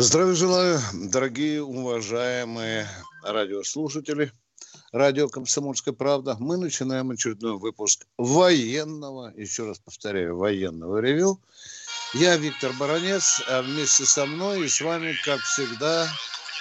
[0.00, 2.86] Здравия желаю, дорогие, уважаемые
[3.24, 4.30] радиослушатели.
[4.92, 6.36] Радио «Комсомольская правда».
[6.38, 11.40] Мы начинаем очередной выпуск военного, еще раз повторяю, военного ревю.
[12.14, 16.06] Я Виктор Баранец, а вместе со мной и с вами, как всегда,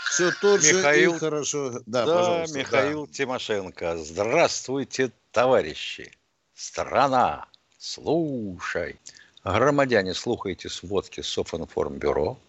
[0.09, 1.71] все тот Михаил, же и хорошо.
[1.85, 2.57] Да, да пожалуйста.
[2.57, 3.13] Михаил да.
[3.13, 3.97] Тимошенко.
[3.99, 6.11] Здравствуйте, товарищи.
[6.55, 7.45] Страна,
[7.77, 8.99] слушай.
[9.43, 12.39] Громадяне, слухайте сводки Софинформбюро.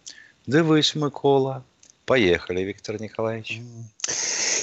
[0.49, 1.63] Дивись, Микола.
[2.05, 3.61] Поехали, Виктор Николаевич.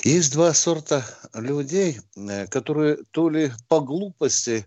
[0.03, 4.67] Есть два сорта людей, э, которые то ли по глупости,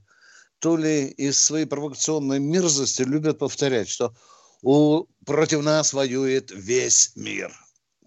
[0.60, 4.14] то ли из своей провокационной мерзости любят повторять, что
[4.62, 7.54] у, против нас воюет весь мир.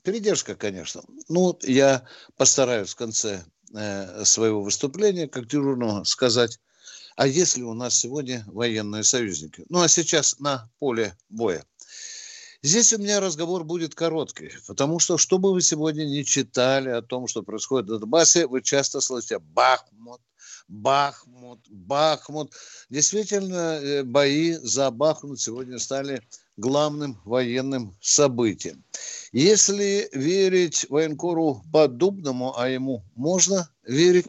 [0.02, 1.02] Передержка, конечно.
[1.28, 2.06] Ну, я
[2.38, 6.58] постараюсь в конце э, своего выступления, как дежурного, сказать,
[7.16, 9.66] а если у нас сегодня военные союзники?
[9.68, 11.62] Ну, а сейчас на поле боя.
[12.64, 17.02] Здесь у меня разговор будет короткий, потому что, что бы вы сегодня не читали о
[17.02, 20.20] том, что происходит на Донбассе, вы часто слышите «Бахмут»,
[20.68, 22.52] Бахмут, Бахмут.
[22.88, 26.22] Действительно, э, бои за Бахмут сегодня стали
[26.56, 28.84] главным военным событием.
[29.32, 34.26] Если верить военкору Подубному, а ему можно верить,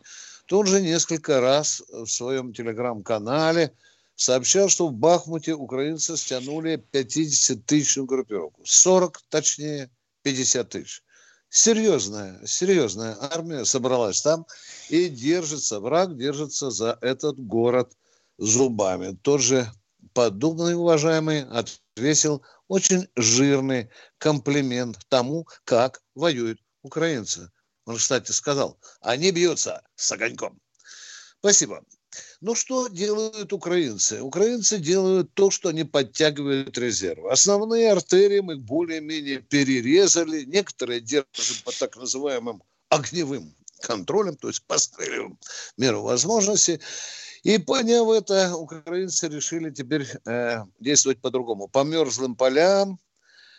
[0.47, 3.73] то он же несколько раз в своем телеграм-канале–
[4.15, 8.61] сообщал, что в Бахмуте украинцы стянули 50-тысячную группировку.
[8.65, 9.89] 40, точнее,
[10.23, 11.03] 50 тысяч.
[11.49, 14.47] Серьезная, серьезная армия собралась там
[14.89, 17.93] и держится, враг держится за этот город
[18.39, 19.15] зубами.
[19.21, 19.71] Тот же
[20.13, 27.51] подобный уважаемый, отвесил очень жирный комплимент тому, как воюют украинцы.
[27.85, 30.59] Он, кстати, сказал, они бьются с огоньком.
[31.39, 31.83] Спасибо.
[32.41, 34.21] Но что делают украинцы?
[34.21, 37.31] Украинцы делают то, что они подтягивают резервы.
[37.31, 40.43] Основные артерии мы более-менее перерезали.
[40.43, 45.37] Некоторые держим по так называемым огневым контролем, то есть постреливаем
[45.77, 46.79] меру возможности.
[47.43, 51.67] И поняв это, украинцы решили теперь э, действовать по-другому.
[51.67, 52.99] По мерзлым полям,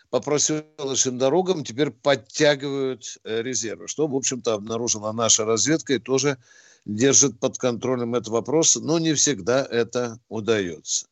[0.09, 6.37] по проселочным дорогам теперь подтягивают э, резервы, что, в общем-то, обнаружила наша разведка и тоже
[6.85, 11.07] держит под контролем этот вопрос, но не всегда это удается.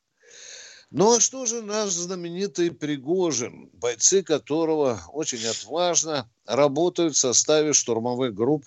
[0.92, 8.36] Ну а что же наш знаменитый Пригожин, бойцы которого очень отважно работают в составе штурмовых
[8.36, 8.66] групп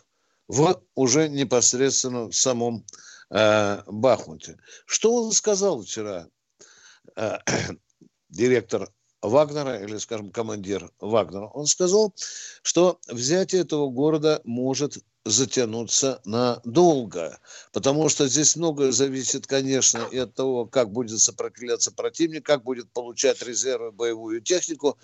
[0.49, 2.84] в уже непосредственно в самом
[3.31, 4.59] э, Бахмуте.
[4.87, 6.27] Что он сказал вчера,
[7.15, 7.39] э,
[8.28, 12.12] директор Вагнера, или, скажем, командир Вагнера, он сказал,
[12.62, 17.39] что взятие этого города может затянуться надолго,
[17.73, 22.91] потому что здесь многое зависит, конечно, и от того, как будет сопротивляться противник, как будет
[22.93, 24.97] получать резервы, боевую технику.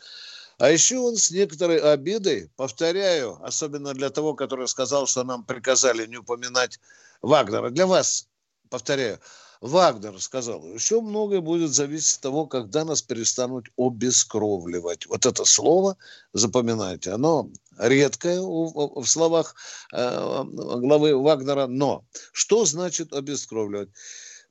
[0.58, 6.06] А еще он с некоторой обидой, повторяю, особенно для того, который сказал, что нам приказали
[6.06, 6.78] не упоминать
[7.20, 8.28] Вагнера, для вас,
[8.70, 9.18] повторяю,
[9.62, 15.06] Вагнер сказал, еще многое будет зависеть от того, когда нас перестанут обескровливать.
[15.06, 15.96] Вот это слово,
[16.32, 19.54] запоминайте, оно редкое в словах
[19.92, 23.90] э, главы Вагнера, но что значит обескровливать?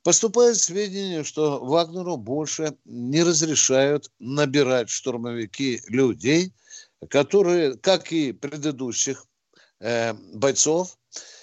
[0.02, 6.54] Поступает сведения, что Вагнеру больше не разрешают набирать штурмовики людей,
[7.10, 9.26] которые, как и предыдущих
[9.78, 10.96] э, бойцов,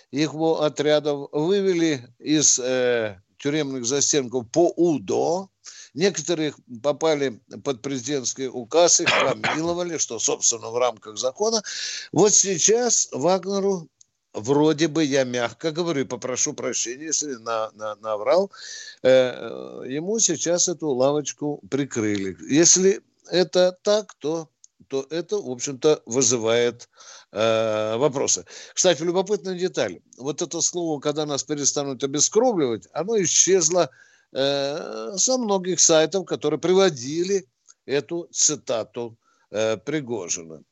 [0.09, 5.50] его отрядов вывели из э, тюремных застенков по УДО.
[5.94, 11.63] Некоторых попали под президентский указ, их помиловали, что, собственно, в рамках закона.
[12.12, 13.88] Вот сейчас Вагнеру
[14.34, 18.52] вроде бы, я мягко говорю, попрошу прощения, если на, на, наврал,
[19.02, 22.38] э, ему сейчас эту лавочку прикрыли.
[22.48, 24.50] Если это так, то,
[24.89, 26.89] то это, в общем-то, вызывает
[27.31, 28.45] э, вопросы.
[28.74, 30.01] Кстати, любопытная деталь.
[30.18, 33.89] Вот это слово, когда нас перестанут обескровливать, оно исчезло
[34.33, 37.45] э, со многих сайтов, которые приводили
[37.86, 39.15] эту цитату
[39.51, 40.63] э, Пригожина.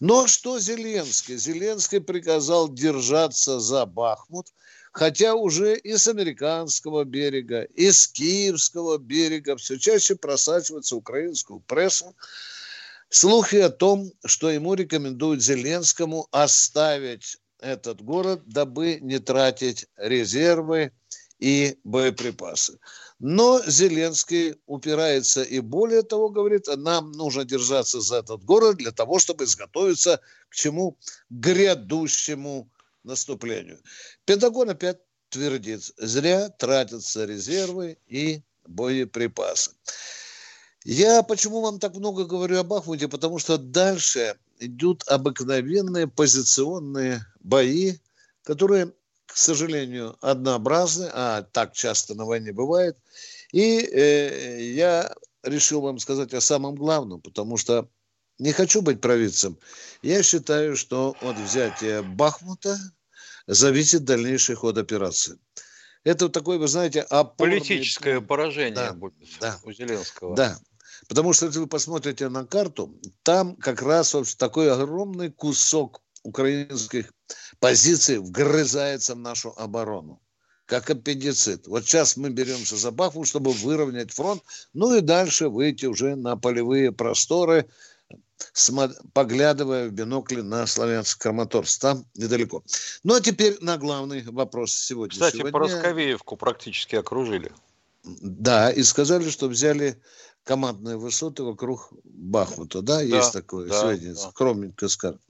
[0.00, 1.36] Но что Зеленский?
[1.36, 4.46] Зеленский приказал держаться за Бахмут,
[4.92, 12.16] хотя уже и с американского берега, и с киевского берега все чаще просачивается украинскую прессу,
[13.10, 20.92] Слухи о том, что ему рекомендуют Зеленскому оставить этот город, дабы не тратить резервы
[21.38, 22.78] и боеприпасы.
[23.18, 29.18] Но Зеленский упирается и более того говорит, нам нужно держаться за этот город для того,
[29.18, 30.20] чтобы изготовиться
[30.50, 30.92] к чему?
[30.92, 30.98] К
[31.30, 32.70] грядущему
[33.04, 33.80] наступлению.
[34.26, 34.98] Пентагон опять
[35.30, 39.72] твердит, зря тратятся резервы и боеприпасы.
[40.90, 43.08] Я почему вам так много говорю об Бахмуте?
[43.08, 47.96] Потому что дальше идут обыкновенные позиционные бои,
[48.42, 48.94] которые
[49.26, 52.96] к сожалению, однообразны, а так часто на войне бывает.
[53.52, 57.86] И э, я решил вам сказать о самом главном, потому что
[58.38, 59.58] не хочу быть провидцем.
[60.00, 62.78] Я считаю, что от взятия Бахмута
[63.46, 65.38] зависит дальнейший ход операции.
[66.04, 67.58] Это такой, вы знаете, опорный...
[67.58, 70.34] Политическое поражение да, будет да, у Зеленского.
[70.34, 70.58] Да,
[71.08, 77.12] потому что если вы посмотрите на карту, там как раз вот такой огромный кусок украинских
[77.58, 80.20] позиций вгрызается в нашу оборону
[80.68, 81.66] как аппендицит.
[81.66, 84.42] Вот сейчас мы беремся за Бахмут, чтобы выровнять фронт,
[84.74, 87.66] ну и дальше выйти уже на полевые просторы,
[89.14, 91.80] поглядывая в бинокли на славянский Краматорск.
[91.80, 92.62] Там недалеко.
[93.02, 95.12] Ну а теперь на главный вопрос сегодня.
[95.12, 97.50] Кстати, Поросковеевку практически окружили.
[98.04, 100.00] Да, и сказали, что взяли
[100.48, 102.80] командные высоты вокруг Бахмута.
[102.80, 104.30] Да, да есть такое да, сведение, да.
[104.30, 105.20] скромненько скажем.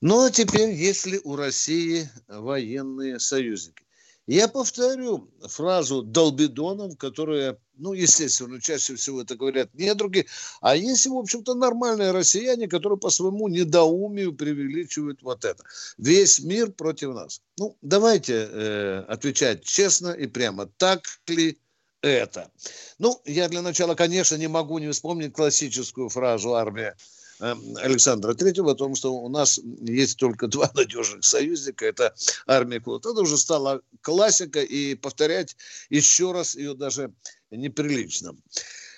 [0.00, 3.82] Ну а теперь, если у России военные союзники.
[4.26, 10.26] Я повторю фразу Долбидонов, которая, ну, естественно, чаще всего это говорят недруги,
[10.60, 15.62] а есть, в общем-то, нормальные россияне, которые по своему недоумию преувеличивают вот это.
[15.98, 17.40] Весь мир против нас.
[17.58, 20.66] Ну, давайте э, отвечать честно и прямо.
[20.76, 21.58] Так ли
[22.02, 22.50] это?
[22.98, 26.96] Ну, я для начала, конечно, не могу не вспомнить классическую фразу «Армия
[27.40, 32.14] Эм, Александра Третьего о том, что у нас есть только два надежных союзника, это
[32.46, 33.06] армия флот.
[33.06, 35.56] Это уже стала классика, и повторять
[35.88, 37.12] еще раз ее даже
[37.50, 38.34] неприлично.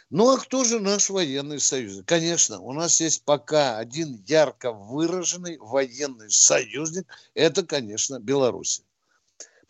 [0.09, 2.07] Ну а кто же наш военный союзник?
[2.07, 8.83] Конечно, у нас есть пока один ярко выраженный военный союзник, это, конечно, Беларусь.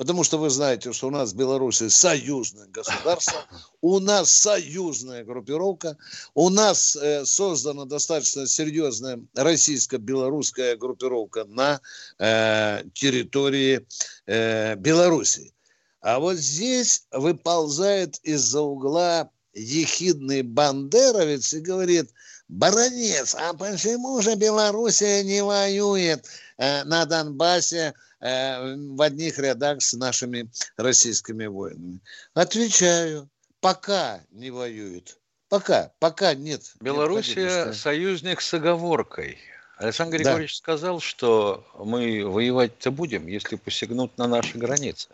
[0.00, 3.44] Потому что вы знаете, что у нас в Беларуси союзное государство,
[3.82, 5.98] у нас союзная группировка,
[6.32, 11.82] у нас э, создана достаточно серьезная российско-белорусская группировка на
[12.18, 13.86] э, территории
[14.24, 15.52] э, Беларуси.
[16.00, 22.10] А вот здесь выползает из-за угла ехидный бандеровец и говорит,
[22.50, 26.26] баронец, а почему же Белоруссия не воюет
[26.58, 32.00] э, на Донбассе Э, в одних рядах с нашими российскими воинами?
[32.34, 33.28] Отвечаю,
[33.60, 35.16] пока не воюют.
[35.48, 36.74] Пока, пока нет.
[36.80, 39.38] Белоруссия союзник с оговоркой.
[39.78, 40.58] Александр Григорьевич да.
[40.58, 45.08] сказал, что мы воевать-то будем, если посягнут на наши границы.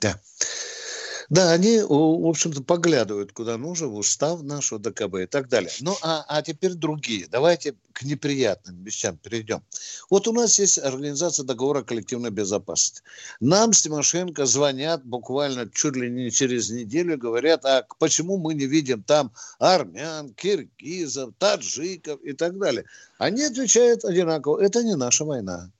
[0.00, 0.18] Да.
[1.30, 5.70] Да, они, в общем-то, поглядывают куда нужно, в устав нашего ДКБ и так далее.
[5.80, 7.28] Ну, а, а теперь другие.
[7.30, 9.62] Давайте к неприятным вещам перейдем.
[10.10, 13.02] Вот у нас есть организация договора коллективной безопасности.
[13.38, 18.66] Нам с Тимошенко звонят буквально чуть ли не через неделю, говорят, а почему мы не
[18.66, 22.86] видим там армян, киргизов, таджиков и так далее.
[23.18, 25.70] Они отвечают одинаково, это не наша война.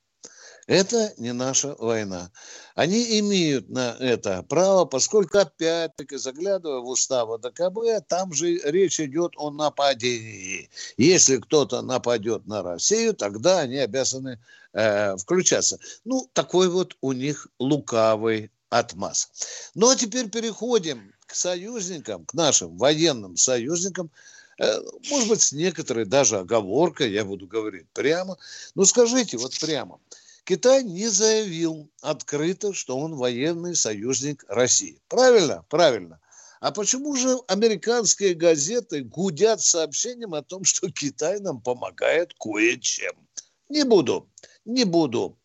[0.71, 2.31] Это не наша война.
[2.77, 9.33] Они имеют на это право, поскольку, опять-таки, заглядывая в устав ДКБ, там же речь идет
[9.37, 10.71] о нападении.
[10.97, 14.39] Если кто-то нападет на Россию, тогда они обязаны
[14.73, 15.81] э, включаться.
[16.05, 19.29] Ну, такой вот у них лукавый отмаз.
[19.75, 24.09] Ну, а теперь переходим к союзникам, к нашим военным союзникам,
[24.61, 24.79] э,
[25.11, 28.39] может быть, с некоторой даже оговоркой, я буду говорить прямо.
[28.77, 29.99] Ну, скажите вот прямо,
[30.51, 35.01] Китай не заявил открыто, что он военный союзник России.
[35.07, 35.65] Правильно?
[35.69, 36.19] Правильно.
[36.59, 43.13] А почему же американские газеты гудят сообщением о том, что Китай нам помогает кое-чем?
[43.69, 44.29] Не буду,
[44.65, 45.39] не буду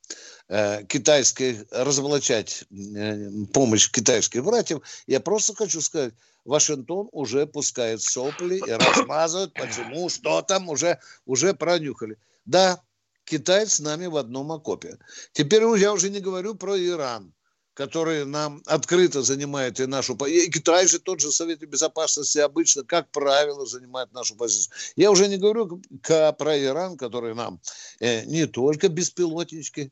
[0.47, 4.81] э, китайской разоблачать э, помощь китайских братьев.
[5.05, 11.53] Я просто хочу сказать, Вашингтон уже пускает сопли и размазывает, почему, что там уже, уже
[11.53, 12.17] пронюхали.
[12.45, 12.81] Да,
[13.25, 14.98] Китай с нами в одном окопе.
[15.34, 17.34] Теперь я уже не говорю про Иран,
[17.74, 20.13] который нам открыто занимает и нашу...
[20.25, 24.74] И Китай же тот же Совет Безопасности обычно, как правило, занимает нашу позицию.
[24.96, 27.60] Я уже не говорю про Иран, который нам
[28.00, 29.91] э, не только беспилотнички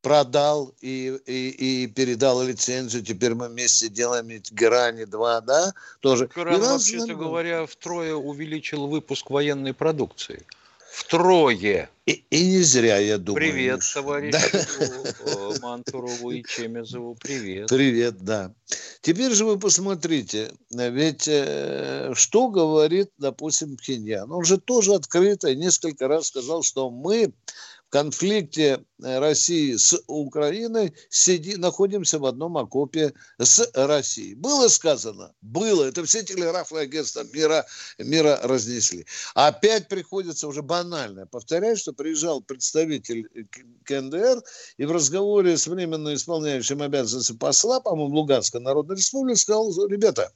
[0.00, 3.02] продал и, и, и передал лицензию.
[3.02, 6.30] Теперь мы вместе делаем грани 2, да, тоже.
[6.36, 10.46] Иран, вообще-то говоря, втрое увеличил выпуск военной продукции.
[10.94, 11.90] Втрое.
[12.06, 13.40] И, и не зря, я думаю.
[13.40, 15.58] Привет, товарищ да.
[15.60, 17.68] Мантурову и Чемезову, привет.
[17.68, 18.54] Привет, да.
[19.00, 24.30] Теперь же вы посмотрите, ведь э, что говорит, допустим, Пхеньян?
[24.30, 27.32] Он же тоже открыто несколько раз сказал, что мы
[27.94, 34.34] конфликте э, России с Украиной сиди, находимся в одном окопе с Россией.
[34.34, 35.32] Было сказано?
[35.42, 35.84] Было.
[35.84, 37.64] Это все телеграфные агентства мира,
[37.98, 39.06] мира разнесли.
[39.36, 43.28] Опять приходится уже банально повторять, что приезжал представитель
[43.84, 44.42] КНДР
[44.76, 50.32] и в разговоре с временно исполняющим обязанности посла, по-моему, Луганской Народной Республики, сказал, ребята,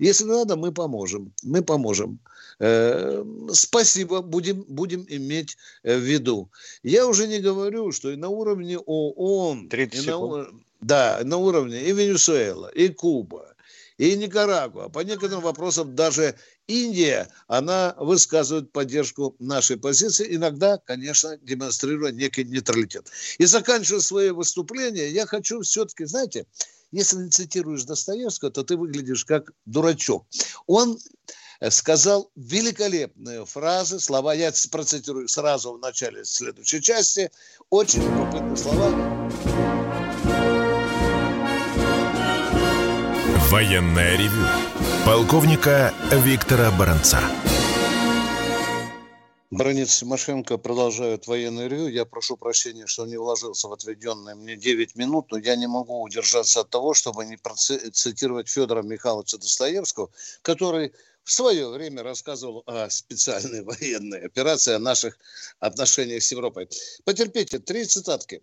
[0.00, 1.32] если надо, мы поможем.
[1.44, 2.18] Мы поможем.
[2.60, 6.50] Э, спасибо, будем, будем иметь э, в виду.
[6.82, 10.46] Я уже не говорю, что и на уровне ООН, 30 и на,
[10.80, 13.54] да, на уровне и Венесуэла, и Куба,
[13.96, 16.34] и Никарагуа, по некоторым вопросам даже
[16.66, 23.08] Индия, она высказывает поддержку нашей позиции, иногда, конечно, демонстрируя некий нейтралитет.
[23.38, 26.46] И заканчивая свое выступление, я хочу все-таки, знаете,
[26.90, 30.26] если не цитируешь Достоевского, то ты выглядишь как дурачок.
[30.66, 30.98] Он
[31.70, 37.30] сказал великолепные фразы, слова, я процитирую сразу в начале следующей части,
[37.70, 38.90] очень любопытные слова.
[43.50, 44.46] Военная ревю.
[45.04, 47.20] Полковника Виктора Баранца.
[49.50, 51.88] Бронец Тимошенко продолжают военный ревю.
[51.88, 56.02] Я прошу прощения, что не вложился в отведенные мне 9 минут, но я не могу
[56.02, 60.10] удержаться от того, чтобы не процитировать Федора Михайловича Достоевского,
[60.42, 60.92] который
[61.28, 65.18] в свое время рассказывал о специальной военной операции, о наших
[65.60, 66.70] отношениях с Европой.
[67.04, 68.42] Потерпите, три цитатки.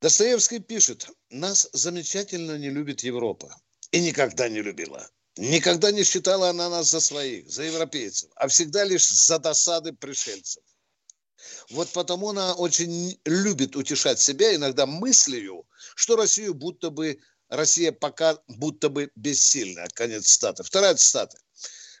[0.00, 3.54] Достоевский пишет, нас замечательно не любит Европа
[3.92, 5.08] и никогда не любила.
[5.36, 10.64] Никогда не считала она нас за своих, за европейцев, а всегда лишь за досады пришельцев.
[11.70, 17.20] Вот потому она очень любит утешать себя иногда мыслью, что Россию будто бы
[17.50, 19.86] Россия пока будто бы бессильна.
[19.94, 20.62] Конец цитаты.
[20.62, 21.36] Вторая цитата.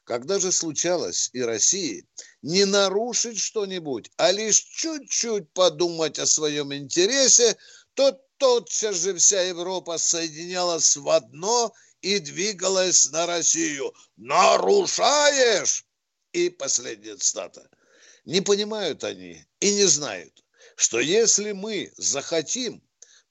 [0.04, 2.06] Когда же случалось и России
[2.40, 7.56] не нарушить что-нибудь, а лишь чуть-чуть подумать о своем интересе,
[7.94, 13.92] то тотчас же вся Европа соединялась в одно и двигалась на Россию.
[14.16, 15.84] Нарушаешь!
[16.32, 17.68] И последняя цитата.
[18.24, 20.44] Не понимают они и не знают,
[20.76, 22.82] что если мы захотим,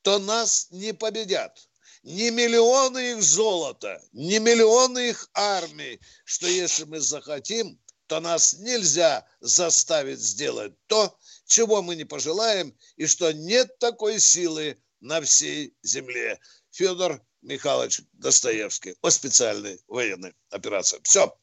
[0.02, 1.69] то нас не победят
[2.04, 9.26] не миллионы их золота, не миллионы их армий, что если мы захотим, то нас нельзя
[9.40, 11.16] заставить сделать то,
[11.46, 16.40] чего мы не пожелаем, и что нет такой силы на всей земле.
[16.72, 21.00] Федор Михайлович Достоевский о специальной военной операции.
[21.04, 21.38] Все.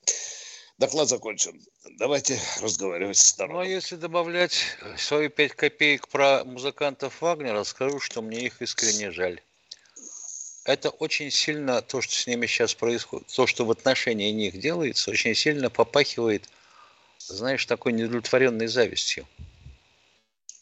[0.79, 1.65] Доклад закончен.
[1.99, 3.57] Давайте разговаривать с народом.
[3.57, 4.53] Ну, а если добавлять
[4.99, 9.41] свои пять копеек про музыкантов Вагнера, скажу, что мне их искренне жаль
[10.67, 15.11] это очень сильно, то, что с ними сейчас происходит, то, что в отношении них делается,
[15.11, 16.49] очень сильно попахивает,
[17.19, 19.27] знаешь, такой недовлетворенной завистью.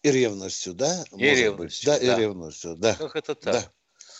[0.02, 1.04] И ревностью, да?
[1.12, 1.84] И Может ревностью, быть.
[1.86, 2.94] Да, да, и ревностью, да.
[2.94, 3.54] Как это так?
[3.54, 3.70] Да.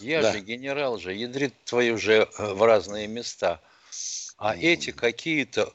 [0.01, 0.33] Я да.
[0.33, 3.61] же генерал же, ядрит твою же э, в разные места.
[4.39, 4.61] А mm.
[4.61, 5.73] эти какие-то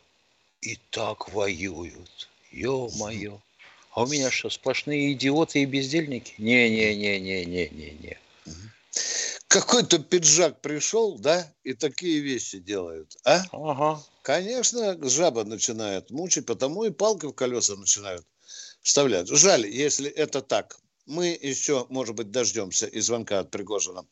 [0.61, 2.29] и так воюют.
[2.51, 3.39] Ё-моё.
[3.91, 6.33] А у меня что, сплошные идиоты и бездельники?
[6.37, 8.17] Не-не-не-не-не-не-не
[9.49, 13.41] какой-то пиджак пришел, да, и такие вещи делают, а?
[13.51, 13.99] Ага.
[14.21, 18.25] Конечно, жаба начинает мучить, потому и палки в колеса начинают
[18.81, 19.27] вставлять.
[19.27, 20.77] Жаль, если это так.
[21.07, 24.05] Мы еще, может быть, дождемся и звонка от Пригожина.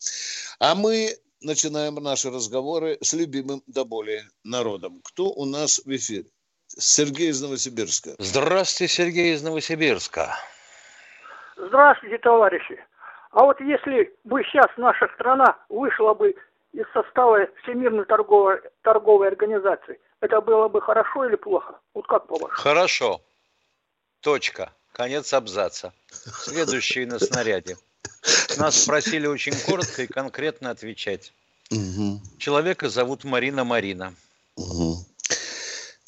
[0.60, 5.02] А мы начинаем наши разговоры с любимым до боли народом.
[5.04, 6.26] Кто у нас в эфире?
[6.68, 8.16] Сергей из Новосибирска.
[8.18, 10.36] Здравствуйте, Сергей из Новосибирска.
[11.56, 12.80] Здравствуйте, товарищи.
[13.32, 16.36] А вот если бы сейчас наша страна вышла бы
[16.74, 21.80] из состава Всемирной торговой, торговой организации, это было бы хорошо или плохо?
[21.94, 22.52] Вот как по-вашему?
[22.52, 23.22] Хорошо.
[24.22, 24.72] Точка.
[24.94, 25.94] Конец абзаца.
[26.10, 27.78] Следующий на снаряде.
[28.58, 31.34] Нас спросили очень коротко и конкретно отвечать.
[31.70, 32.22] Угу.
[32.40, 34.14] Человека зовут Марина Марина.
[34.56, 34.96] Угу.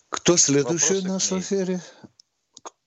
[0.09, 1.81] Кто следующий Вопросы у нас в эфире?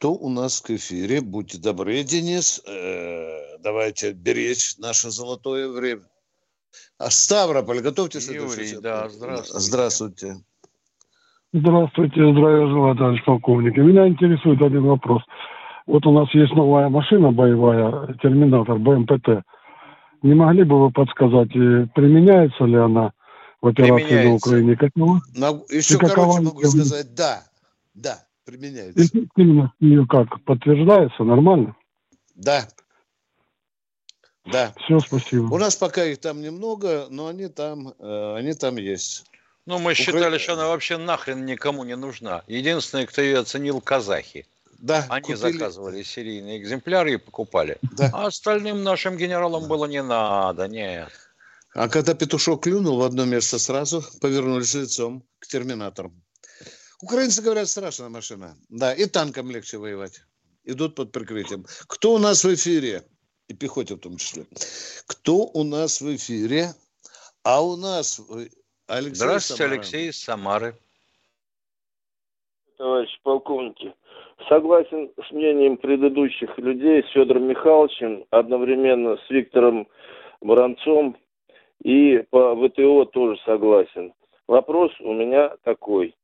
[0.03, 1.21] Кто у нас к эфире?
[1.21, 2.61] Будьте добры, Денис.
[2.67, 6.03] Э, давайте беречь наше золотое время.
[6.99, 8.27] А Ставрополь, готовьтесь.
[8.27, 9.61] Юрий, да, здравствуйте.
[9.61, 10.37] Здравствуйте.
[11.53, 13.77] Здравствуйте, здравия желаю, товарищ полковник.
[13.77, 15.23] Меня интересует один вопрос.
[15.87, 19.45] Вот у нас есть новая машина боевая, терминатор БМПТ.
[20.23, 21.53] Не могли бы вы подсказать,
[21.95, 23.13] применяется ли она
[23.61, 24.75] в операции на Украине?
[24.75, 25.21] Какова?
[25.37, 27.45] На, еще короче могу сказать, да,
[27.95, 29.05] да, применяется.
[29.05, 31.77] Эффективность ее как, подтверждается нормально?
[32.35, 32.69] Да.
[34.45, 34.75] Да.
[34.85, 35.53] Все, спасибо.
[35.53, 39.25] У нас пока их там немного, но они там, э, они там есть.
[39.67, 39.95] Ну, мы Укра...
[39.95, 42.43] считали, что она вообще нахрен никому не нужна.
[42.49, 44.47] Единственное, кто ее оценил, казахи.
[44.79, 45.53] Да, Они купили...
[45.53, 47.79] заказывали серийные экземпляры и покупали.
[47.97, 48.11] Да.
[48.13, 51.13] А остальным нашим генералам было не надо, нет.
[51.75, 56.21] А когда петушок клюнул в одно место, сразу повернулись лицом к терминаторам.
[57.03, 58.55] Украинцы говорят, страшная машина.
[58.69, 60.23] Да, и танкам легче воевать.
[60.65, 61.65] Идут под прикрытием.
[61.89, 63.03] Кто у нас в эфире?
[63.49, 64.47] И пехоте в том числе.
[65.09, 66.75] Кто у нас в эфире?
[67.43, 68.21] А у нас
[68.87, 69.75] Алексей Здравствуйте, Самара.
[69.75, 70.79] Алексей из Самары.
[72.79, 73.95] Товарищ полковники,
[74.49, 79.89] согласен с мнением предыдущих людей, с Федором Михайловичем, одновременно с Виктором
[80.41, 81.17] Воронцом
[81.83, 84.15] и по ВТО тоже согласен.
[84.47, 86.15] Вопрос у меня такой.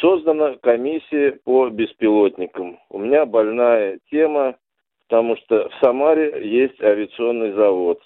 [0.00, 2.78] Создана комиссия по беспилотникам.
[2.90, 4.56] У меня больная тема,
[5.08, 8.02] потому что в Самаре есть авиационный завод.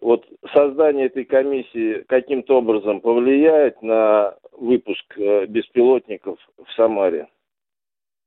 [0.00, 0.24] Вот
[0.54, 7.28] создание этой комиссии каким-то образом повлияет на выпуск э, беспилотников в Самаре?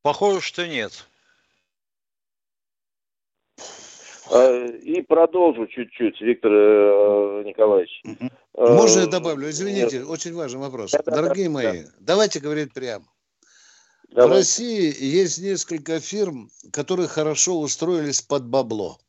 [0.03, 1.07] Похоже, что нет.
[3.57, 3.63] А,
[4.31, 8.01] и продолжу чуть-чуть, Виктор э, Николаевич.
[8.55, 9.49] Можно я добавлю?
[9.49, 10.07] Извините, Нет.
[10.07, 10.91] очень важный вопрос.
[10.91, 11.89] Да, Дорогие да, мои, да.
[11.99, 13.05] давайте говорить прямо.
[14.09, 14.29] Давай.
[14.29, 18.99] В России есть несколько фирм, которые хорошо устроились под бабло.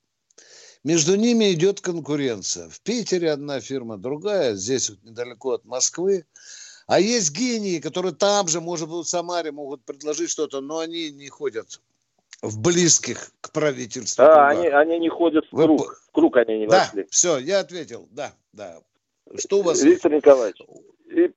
[0.82, 2.68] Между ними идет конкуренция.
[2.68, 6.26] В Питере одна фирма, другая, здесь вот недалеко от Москвы.
[6.86, 11.10] А есть гении, которые там же, может быть, в Самаре могут предложить что-то, но они
[11.10, 11.80] не ходят
[12.44, 14.24] в близких к правительству.
[14.24, 15.80] Да, они, они не ходят в круг.
[15.80, 15.86] Вы...
[16.08, 17.06] В круг они не да, вошли.
[17.10, 18.76] все, я ответил, да, да.
[19.36, 19.82] Что у вас?
[19.82, 20.60] Виктор Николаевич,
[21.10, 21.32] и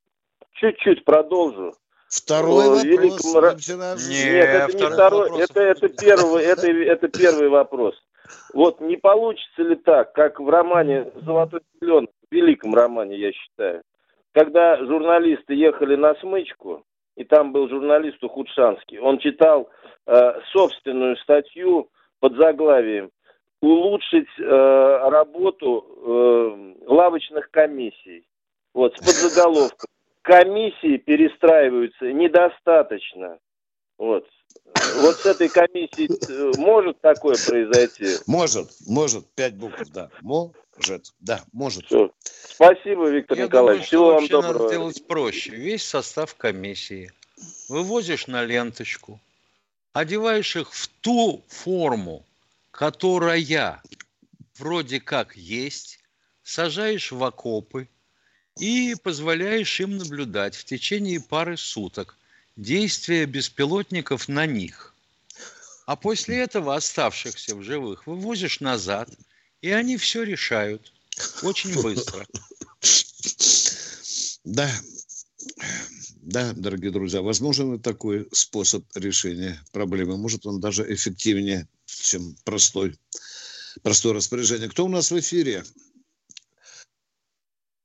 [0.54, 1.76] чуть-чуть продолжу.
[2.10, 2.84] Второй вопрос.
[2.84, 3.58] Великом...
[3.58, 3.96] Вчера...
[3.96, 5.50] Нет, Нет, это не второй, вопрос.
[5.50, 7.96] это, это, первый, это, это первый вопрос.
[8.54, 13.84] Вот не получится ли так, как в романе «Золотой миллион», в великом романе, я считаю,
[14.34, 16.86] когда журналисты ехали на смычку,
[17.18, 19.70] и там был журналист Ухудшанский, он читал
[20.06, 23.10] э, собственную статью под заглавием
[23.60, 28.24] «Улучшить э, работу э, лавочных комиссий».
[28.74, 29.88] Вот, с подзаголовком.
[30.22, 33.40] Комиссии перестраиваются недостаточно.
[33.98, 34.28] Вот.
[35.02, 38.22] Вот с этой комиссией э, может такое произойти?
[38.28, 39.26] Может, может.
[39.36, 40.10] Пять букв, да.
[40.78, 41.86] Может, да, может.
[41.86, 42.12] Все.
[42.22, 43.90] Спасибо, Виктор Я Николаевич.
[43.90, 44.64] Думаю, Всего вам доброго.
[44.64, 45.52] Надо делать проще.
[45.52, 47.12] Весь состав комиссии
[47.68, 49.20] вывозишь на ленточку,
[49.94, 52.26] одеваешь их в ту форму,
[52.72, 53.82] которая
[54.58, 56.00] вроде как есть,
[56.44, 57.88] сажаешь в окопы
[58.60, 62.18] и позволяешь им наблюдать в течение пары суток
[62.56, 64.94] действия беспилотников на них.
[65.86, 69.10] А после этого оставшихся в живых вывозишь назад,
[69.62, 70.94] и они все решают
[71.44, 72.26] очень быстро.
[74.44, 74.70] Да,
[76.22, 80.18] да, дорогие друзья, возможен и такой способ решения проблемы.
[80.18, 82.96] Может, он даже эффективнее, чем простой,
[83.84, 84.70] простое распоряжение.
[84.70, 85.64] Кто у нас в эфире?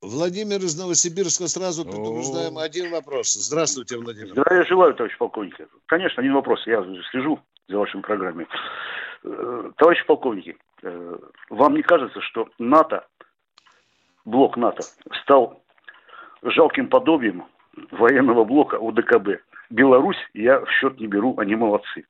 [0.01, 3.33] Владимир из Новосибирска сразу предупреждаем один вопрос.
[3.35, 4.33] Здравствуйте, Владимир.
[4.33, 5.55] Здравия желаю, товарищ полковник.
[5.87, 6.67] Конечно, один вопрос.
[6.67, 8.49] Я слежу за вашей программой.
[9.25, 11.17] Э, товарищи полковники, э,
[11.51, 13.07] вам не кажется, что НАТО,
[14.25, 14.83] блок НАТО,
[15.23, 15.63] стал
[16.43, 17.45] жалким подобием
[17.91, 19.41] военного блока УДКБ?
[19.71, 22.05] Беларусь я в счет не беру, они молодцы.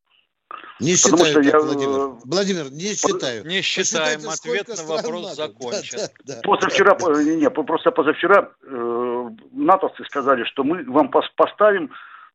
[0.81, 1.61] Не Потому считаю, что я...
[1.61, 2.19] Владимир.
[2.25, 3.47] Владимир, не считаю.
[3.47, 4.21] Не считаем.
[4.29, 5.35] Ответ на вопрос надо.
[5.35, 5.99] закончен.
[5.99, 6.41] Да, да, да.
[6.43, 11.91] Позавчера, не, не, просто позавчера э, натовцы сказали, что мы вам поставим,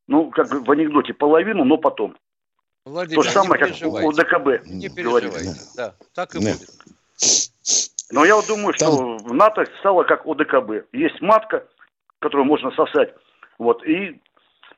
[0.08, 2.16] ну, как бы в анекдоте, половину, но потом.
[2.88, 5.60] Владимир, То же самое, как у ДКБ не переживайте.
[5.76, 6.58] Да, так и Нет.
[6.58, 6.70] будет.
[8.12, 8.94] Но я вот думаю, Там...
[8.94, 10.94] что в НАТО стало как ОДКБ.
[10.94, 11.68] Есть матка,
[12.20, 13.14] которую можно сосать,
[13.58, 14.20] вот, и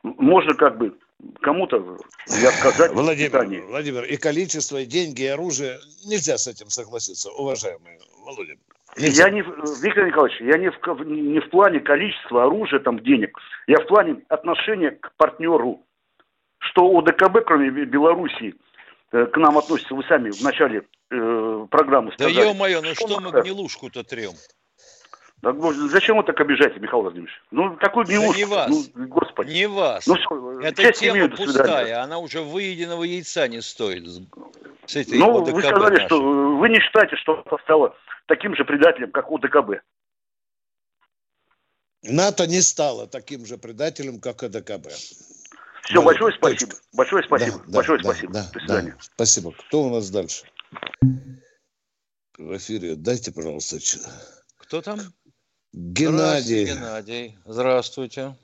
[0.04, 0.98] можно как бы
[1.42, 8.00] кому-то отказать Владимир, Владимир, и количество, и деньги, и оружие, нельзя с этим согласиться, уважаемый
[8.26, 8.56] Володя.
[8.98, 9.28] Нельзя.
[9.28, 13.78] Я не, Виктор Николаевич, я не в, не в плане количества оружия, там, денег, я
[13.78, 15.82] в плане отношения к партнеру.
[16.72, 18.56] Что ОДКБ, кроме Белоруссии,
[19.12, 22.36] э, к нам относится, вы сами в начале э, программы сказали.
[22.36, 24.34] Да ё-моё, ну что, что мы гнилушку-то трем?
[25.42, 27.34] Зачем вы так обижаете, Михаил Владимирович?
[27.50, 28.36] Ну, такой милуш.
[28.36, 28.70] Да не вас.
[28.94, 29.54] Ну, господи.
[29.54, 30.06] Не вас.
[30.06, 34.06] Ну, все, Эта тема имею, пустая, она уже выеденного яйца не стоит.
[34.86, 36.06] С этой ну, ОДКБ вы сказали, нашей.
[36.08, 39.82] что вы не считаете, что это стало таким же предателем, как ОДКБ.
[42.04, 44.88] НАТО не стало таким же предателем, как ОДКБ.
[45.84, 46.72] Все, большое спасибо.
[46.72, 46.86] Точка.
[46.94, 47.58] Большое спасибо.
[47.68, 48.34] Да, большое да, спасибо.
[48.34, 48.92] Да, До свидания.
[48.92, 48.98] Да.
[49.00, 49.52] Спасибо.
[49.52, 50.46] Кто у нас дальше?
[52.38, 52.96] В эфире.
[52.96, 53.78] Дайте, пожалуйста.
[54.58, 55.00] Кто там?
[55.74, 56.66] Геннадий.
[56.66, 57.38] Здравствуйте, Геннадий.
[57.46, 58.36] Здравствуйте.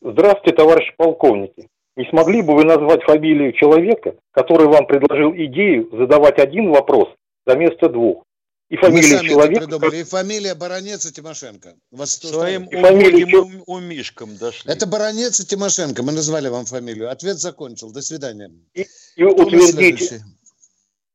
[0.00, 1.68] Здравствуйте, товарищи полковники.
[1.96, 7.08] Не смогли бы вы назвать фамилию человека, который вам предложил идею задавать один вопрос
[7.46, 8.24] за место двух?
[8.70, 9.66] И фамилия Мы человека...
[9.66, 9.96] Придумали.
[9.98, 11.76] И фамилия Баранец и Тимошенко.
[11.90, 14.72] Вас Своим убогим умишком дошли.
[14.72, 16.02] Это Баранец и Тимошенко.
[16.02, 17.10] Мы назвали вам фамилию.
[17.10, 17.92] Ответ закончил.
[17.92, 18.50] До свидания.
[18.72, 20.24] И, и утвердите.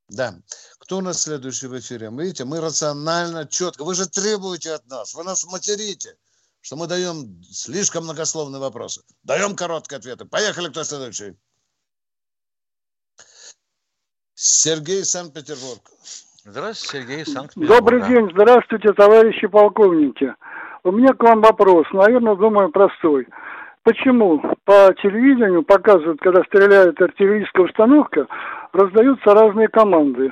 [0.09, 0.39] Да.
[0.79, 2.09] Кто у нас следующий в эфире?
[2.11, 3.83] Видите, мы рационально, четко.
[3.83, 6.17] Вы же требуете от нас, вы нас материте,
[6.61, 9.03] что мы даем слишком многословные вопросы.
[9.21, 10.25] Даем короткие ответы.
[10.25, 11.35] Поехали, кто следующий?
[14.33, 15.81] Сергей Санкт-Петербург.
[16.43, 17.79] Здравствуйте, Сергей Санкт-Петербург.
[17.79, 20.33] Добрый день, здравствуйте, товарищи полковники.
[20.83, 23.27] У меня к вам вопрос, наверное, думаю, простой.
[23.83, 28.27] Почему по телевидению показывают, когда стреляет артиллерийская установка,
[28.73, 30.31] раздаются разные команды?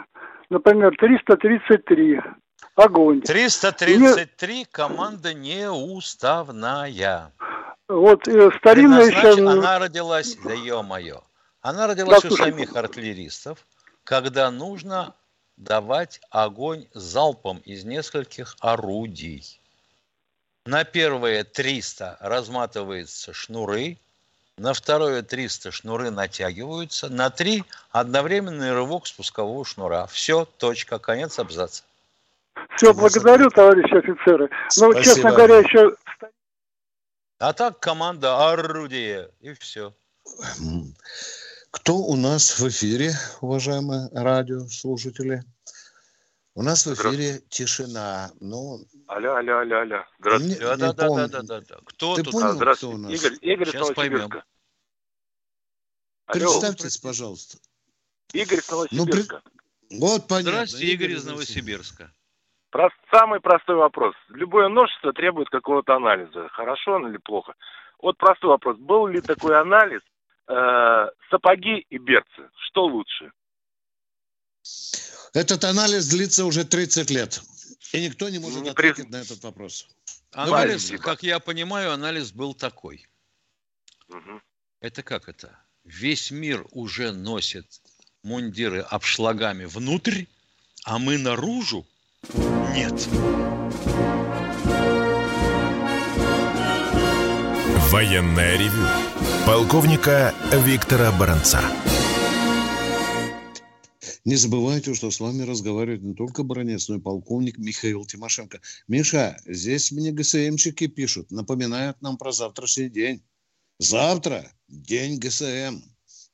[0.50, 2.22] например, 333.
[2.76, 3.22] Огонь.
[3.22, 4.66] 333 Мне...
[4.72, 7.32] команда неуставная.
[7.88, 9.32] Вот э, старинная еще...
[9.48, 11.22] Она родилась, да ё-моё,
[11.62, 13.66] она родилась да, у самих артиллеристов,
[14.04, 15.16] когда нужно
[15.58, 19.60] давать огонь залпом из нескольких орудий.
[20.66, 23.98] На первые 300 разматываются шнуры,
[24.58, 30.08] на второе 300 шнуры натягиваются, на три одновременный рывок спускового шнура.
[30.08, 31.84] Все, точка, конец абзаца.
[32.76, 34.50] Все, благодарю, товарищи офицеры.
[34.78, 35.96] Но, ну, честно говоря, еще...
[37.40, 39.94] А так команда орудие, и все.
[41.78, 45.44] Кто у нас в эфире, уважаемые радиослушатели?
[46.56, 48.32] У нас в эфире тишина.
[48.40, 50.04] Ну, алло, алло, алло, алло.
[50.20, 50.60] Здравствуйте.
[50.60, 51.78] Не, да, да, да, да, да, да.
[51.86, 52.34] Кто Ты тут?
[52.34, 52.98] Понял, а, здравствуйте.
[52.98, 53.24] Кто у нас?
[53.24, 54.30] Игорь, Игорь Сейчас поймем.
[56.26, 57.60] Представьтесь, пожалуйста.
[58.34, 59.42] Игорь из Новосибирска.
[59.42, 60.00] Ну, при...
[60.00, 60.52] Вот понятно.
[60.52, 62.12] Здравствуйте, Игорь из Новосибирска.
[62.72, 64.16] Прост, самый простой вопрос.
[64.30, 66.50] Любое множество требует какого-то анализа.
[66.50, 67.54] Хорошо он или плохо?
[68.02, 68.78] Вот простой вопрос.
[68.78, 70.02] Был ли такой анализ
[70.48, 72.50] э, сапоги и берцы?
[72.68, 73.32] Что лучше?
[75.34, 77.42] Этот анализ длится уже 30 лет.
[77.94, 79.12] И никто не может не ответить при...
[79.12, 79.88] на этот вопрос.
[80.32, 83.08] Анализ, ну, как я понимаю, анализ был такой.
[84.10, 84.42] Угу.
[84.82, 85.58] Это как это?
[85.84, 87.66] Весь мир уже носит
[88.24, 90.26] мундиры обшлагами внутрь,
[90.84, 91.88] а мы наружу?
[92.74, 93.08] Нет.
[97.90, 99.07] Военная ревю.
[99.48, 101.62] Полковника Виктора Баранца.
[104.26, 108.60] Не забывайте, что с вами разговаривает не только бронец, но и полковник Михаил Тимошенко.
[108.90, 113.24] Миша, здесь мне ГСМчики пишут, напоминают нам про завтрашний день.
[113.80, 115.80] Завтра день ГСМ.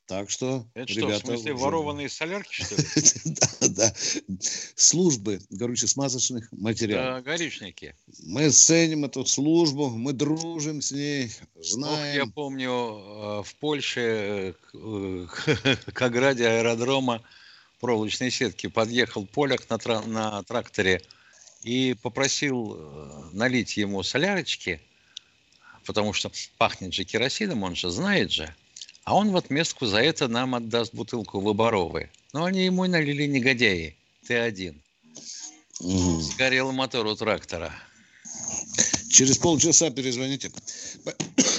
[0.05, 1.15] Так что, Это ребята...
[1.15, 1.63] Что, в смысле, уже...
[1.63, 2.83] ворованные солярки, что ли?
[3.39, 3.93] да, да.
[4.75, 7.23] Службы горюче-смазочных материалов.
[7.23, 7.95] Да, горючники.
[8.25, 12.15] Мы ценим эту службу, мы дружим с ней, знаем.
[12.15, 15.27] Я помню, э, в Польше э,
[15.93, 17.21] к ограде аэродрома
[17.79, 21.01] проволочной сетки подъехал поляк на, тра- на тракторе
[21.63, 24.81] и попросил э, налить ему солярочки,
[25.85, 28.53] потому что пахнет же керосином, он же знает же.
[29.05, 32.09] А он в отместку за это нам отдаст бутылку выборовой.
[32.31, 33.97] Но они ему налили негодяи.
[34.27, 34.81] Ты один.
[35.81, 36.21] Угу.
[36.21, 37.73] Сгорел мотор у трактора.
[39.09, 40.51] Через полчаса перезвоните.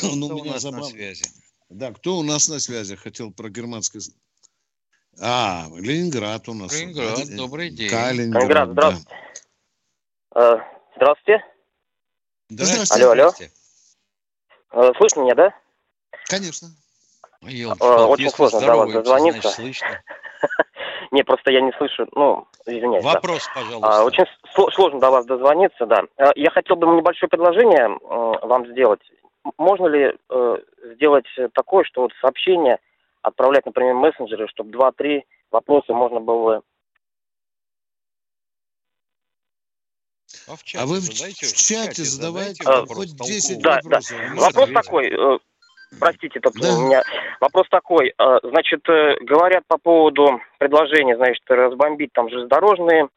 [0.02, 0.87] Он у меня забавно.
[0.87, 1.24] на связи?
[1.68, 2.96] Да, кто у нас на связи?
[2.96, 4.02] Хотел про германское
[5.20, 6.72] а, Ленинград у нас.
[6.72, 7.90] Ленинград, добрый день.
[7.90, 9.11] Калининград, Ленинград, здравствуйте.
[10.35, 10.40] Да.
[10.40, 10.59] Э,
[10.96, 11.44] здравствуйте.
[12.48, 12.94] Здравствуйте.
[12.94, 13.33] Алло, алло.
[14.72, 15.54] Э, слышно меня, да?
[16.24, 16.74] Конечно.
[17.46, 19.48] Елки, э, Очень сложно до вас дозвониться.
[19.48, 19.88] слышно.
[21.11, 23.04] Не, просто я не слышу, ну, извиняюсь.
[23.04, 23.61] Вопрос, да.
[23.61, 24.00] пожалуйста.
[24.00, 24.24] А, очень
[24.72, 26.02] сложно до вас дозвониться, да.
[26.35, 29.00] Я хотел бы небольшое предложение вам сделать.
[29.57, 30.18] Можно ли
[30.94, 32.78] сделать такое, что вот сообщение
[33.22, 36.62] отправлять, например, мессенджеры, чтобы два-три вопроса можно было
[40.46, 44.18] А, в чате а вы в чате, чате задавайте а, хоть 10 да, вопросов.
[44.18, 44.35] Да.
[44.35, 45.38] Вопрос такой, э,
[45.98, 46.74] простите, тут да.
[46.74, 47.02] у меня
[47.40, 48.14] вопрос такой.
[48.18, 53.09] Э, значит, э, говорят по поводу предложения, значит, разбомбить там железнодорожные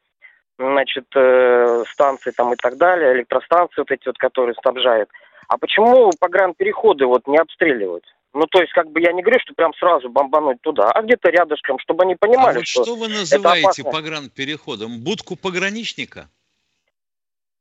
[0.59, 5.09] значит, э, станции там и так далее, электростанции вот эти вот, которые снабжают.
[5.47, 8.03] А почему погранпереходы вот не обстреливают?
[8.33, 11.29] Ну, то есть, как бы я не говорю, что прям сразу бомбануть туда, а где-то
[11.29, 12.83] рядышком, чтобы они понимали, а вот что...
[12.83, 14.99] что вы называете погранпереходом?
[14.99, 16.29] Будку пограничника?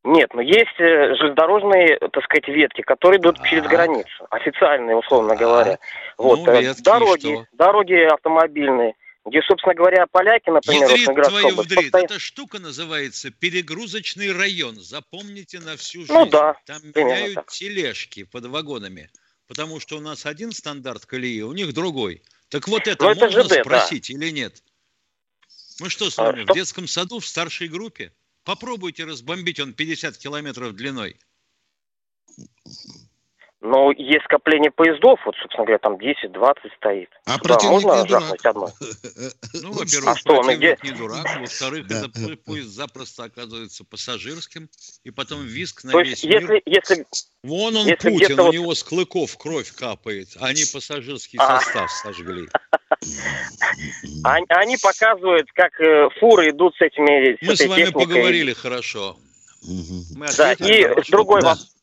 [0.07, 3.47] Нет, но есть э, железнодорожные, так сказать, ветки, которые идут так.
[3.49, 5.81] через границу, официальные, условно говоря.
[6.17, 11.49] Вот, ну, э, ветки, дороги, дороги автомобильные, где, собственно говоря, поляки, например, ядрит вот, твою
[11.49, 11.91] область, вдрит.
[11.91, 12.05] Постоянно...
[12.07, 14.77] Эта штука называется перегрузочный район.
[14.77, 16.19] Запомните на всю ну жизнь.
[16.21, 16.55] Ну да.
[16.67, 17.51] Там меняют так.
[17.51, 19.11] тележки под вагонами.
[19.49, 22.23] Потому что у нас один стандарт колеи, у них другой.
[22.49, 24.15] Так вот это но можно это ЖД, спросить да.
[24.15, 24.63] или нет?
[25.81, 28.13] Мы что с вами, а, в детском саду, в старшей группе?
[28.47, 31.19] Попробуйте разбомбить, он 50 километров длиной.
[33.67, 37.11] Но есть скопление поездов, вот, собственно говоря, там 10-20 стоит.
[37.25, 38.69] А Туда можно не жахнуть одно?
[39.63, 40.79] Ну, во-первых, а что, он где...
[40.85, 41.99] не дурак, во-вторых, да.
[41.99, 44.69] этот поезд запросто оказывается пассажирским,
[45.03, 46.63] и потом виск на То весь есть, мир.
[46.65, 47.07] Если,
[47.43, 48.55] Вон он, если Путин, у вот...
[48.55, 51.61] него с клыков кровь капает, они пассажирский а.
[51.61, 52.49] состав сожгли.
[54.23, 59.17] Они показывают, как э, фуры идут с этими Мы с вами поговорили хорошо.
[60.37, 61.76] Да, и другой вопрос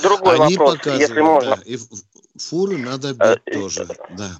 [0.00, 1.56] Другой Они вопрос, если можно.
[1.56, 1.78] Да, и
[2.38, 4.30] фуры надо э, бить тоже, да.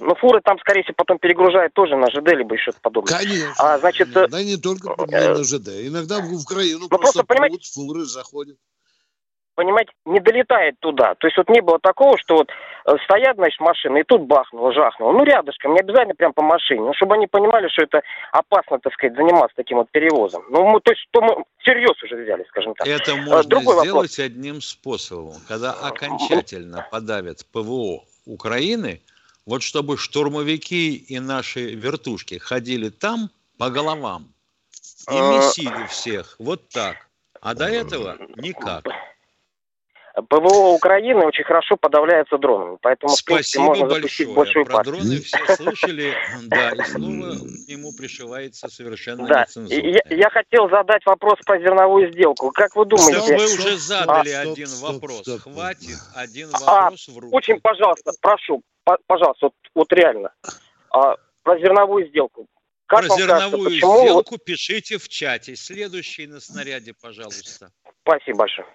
[0.00, 3.18] Ну, фуры там, скорее всего, потом перегружают тоже на ЖД, либо еще подобное.
[3.18, 3.54] Конечно.
[3.58, 5.68] А, значит, да не только э, на ЖД.
[5.68, 8.58] Иногда в Украину ну, просто, просто понимаете, фуры заходят
[9.54, 11.14] понимаете, не долетает туда.
[11.16, 14.72] То есть вот не было такого, что вот э, стоят, значит, машины, и тут бахнуло,
[14.72, 15.12] жахнуло.
[15.12, 16.80] Ну, рядышком, не обязательно прям по машине.
[16.80, 20.44] Ну, чтобы они понимали, что это опасно, так сказать, заниматься таким вот перевозом.
[20.50, 22.86] Ну, мы, то есть, то мы всерьез уже взяли, скажем так.
[22.86, 24.18] Это э, можно Другой сделать вопрос.
[24.18, 25.34] одним способом.
[25.48, 29.02] Когда окончательно подавят ПВО Украины,
[29.46, 34.32] вот чтобы штурмовики и наши вертушки ходили там по головам
[35.10, 36.36] и э, месили всех.
[36.38, 37.08] Вот так.
[37.40, 38.84] А до этого никак.
[40.14, 44.02] ПВО Украины очень хорошо подавляется дронами, поэтому Спасибо в принципе, можно большое.
[44.02, 44.94] запустить большую Про партию.
[44.96, 49.46] дроны все слышали, да, и слово к нему пришивается совершенно да.
[49.54, 52.50] Я, я хотел задать вопрос про зерновую сделку.
[52.50, 53.20] Как вы думаете?
[53.26, 55.20] Да вы уже задали а, один стоп, вопрос.
[55.20, 55.54] Стоп, стоп.
[55.54, 57.34] Хватит один а, вопрос а, в руки.
[57.34, 58.62] Очень, пожалуйста, прошу,
[59.06, 60.32] пожалуйста, вот, вот реально.
[60.90, 62.46] А, про зерновую сделку.
[62.86, 65.56] Как Про зерновую кажется, сделку пишите в чате.
[65.56, 67.70] Следующий на снаряде, пожалуйста.
[68.02, 68.66] Спасибо большое.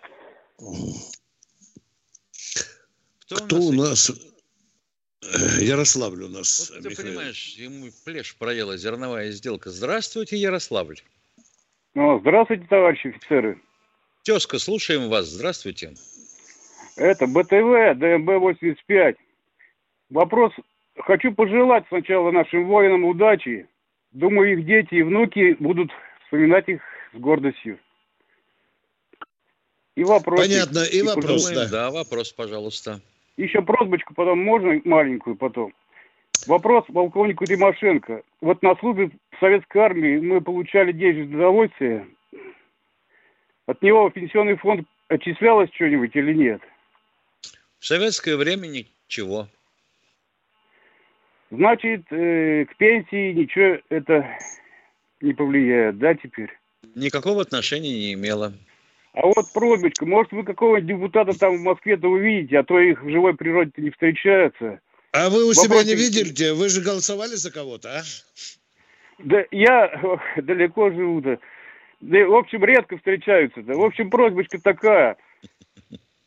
[3.28, 4.10] Кто, Кто у нас?
[4.10, 4.28] У нас?
[5.22, 6.70] Э, Ярославль у нас.
[6.70, 7.10] Вот ты Михаил.
[7.10, 9.70] понимаешь, ему плешь проела зерновая сделка.
[9.70, 11.00] Здравствуйте, Ярославль.
[11.94, 13.62] Ну, здравствуйте, товарищи офицеры.
[14.24, 15.28] Тезка, слушаем вас.
[15.28, 15.96] Здравствуйте.
[16.96, 19.16] Это БТВ, ДМБ-85.
[20.10, 20.54] Вопрос.
[20.98, 23.68] Хочу пожелать сначала нашим воинам удачи.
[24.12, 25.92] Думаю, их дети и внуки будут
[26.26, 26.82] вспоминать их
[27.14, 27.78] с гордостью.
[29.96, 30.40] И вопрос.
[30.40, 31.68] Понятно, и, и вопрос, да.
[31.68, 33.02] Да, вопрос, пожалуйста.
[33.38, 35.74] Еще просьбочку потом можно маленькую потом.
[36.48, 38.24] Вопрос полковнику Тимошенко.
[38.42, 42.08] Вот на службе в советской армии мы получали денежное удовольствие.
[43.68, 46.62] От него в пенсионный фонд отчислялось что-нибудь или нет?
[47.80, 49.48] В советское время ничего.
[51.52, 54.28] Значит, э, к пенсии ничего это
[55.22, 56.50] не повлияет, да, теперь?
[56.96, 58.54] Никакого отношения не имело.
[59.18, 63.10] А вот просьбочка, может вы какого-нибудь депутата там в Москве-то увидите, а то их в
[63.10, 64.80] живой природе не встречаются.
[65.12, 65.72] А вы у Вопросик...
[65.72, 66.52] себя не видели?
[66.52, 68.02] Вы же голосовали за кого-то, а?
[69.18, 71.40] Да я далеко живу-то.
[72.00, 73.74] Да, в общем, редко встречаются-то.
[73.74, 75.18] В общем, просьбочка такая.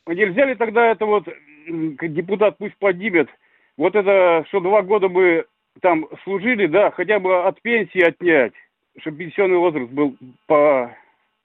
[0.08, 1.28] Нельзя ли тогда это вот,
[1.68, 3.28] депутат пусть поднимет,
[3.76, 5.46] вот это, что два года бы
[5.80, 8.52] там служили, да, хотя бы от пенсии отнять,
[9.00, 10.92] чтобы пенсионный возраст был по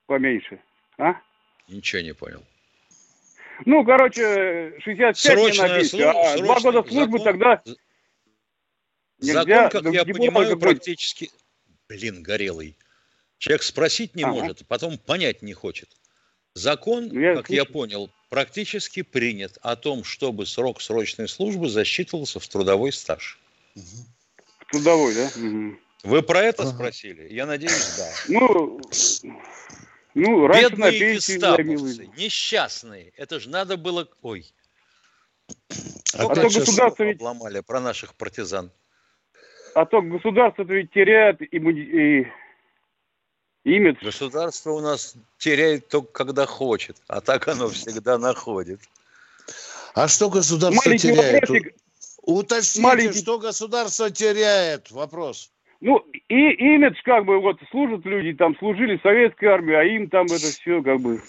[0.08, 0.58] поменьше,
[0.98, 1.14] а?
[1.68, 2.42] Ничего не понял.
[3.64, 7.62] Ну, короче, 65 срочная не написано, служба, а два года службы закон, тогда
[9.18, 9.42] нельзя...
[9.42, 11.30] Закон, как я понимаю, практически...
[11.88, 12.76] Блин, горелый.
[13.38, 14.32] Человек спросить не ага.
[14.34, 15.88] может, а потом понять не хочет.
[16.54, 17.62] Закон, ну, я как слышу.
[17.62, 23.38] я понял, практически принят о том, чтобы срок срочной службы засчитывался в трудовой стаж.
[23.74, 25.30] В трудовой, да?
[25.36, 25.76] Угу.
[26.04, 26.72] Вы про это ага.
[26.72, 27.32] спросили?
[27.32, 28.10] Я надеюсь, да.
[28.28, 28.80] Ну,
[30.16, 33.12] ну, раньше Бедные на пенсии несчастные.
[33.16, 34.08] Это же надо было...
[34.22, 34.46] Ой.
[36.14, 37.16] А то государство ведь...
[37.16, 38.70] Обломали про наших партизан.
[39.74, 42.26] А то государство ведь теряет и, и
[43.64, 44.02] имидж.
[44.02, 48.80] Государство у нас теряет только когда хочет, а так оно всегда находит.
[49.94, 51.48] А что государство Маленький теряет?
[51.48, 51.74] Вопросик.
[52.22, 53.18] Уточните, Маленький...
[53.18, 54.90] что государство теряет?
[54.90, 55.52] Вопрос.
[55.80, 60.08] Ну, и имидж, как бы, вот, служат люди, там, служили в советской армии, а им
[60.08, 61.20] там это все, как бы...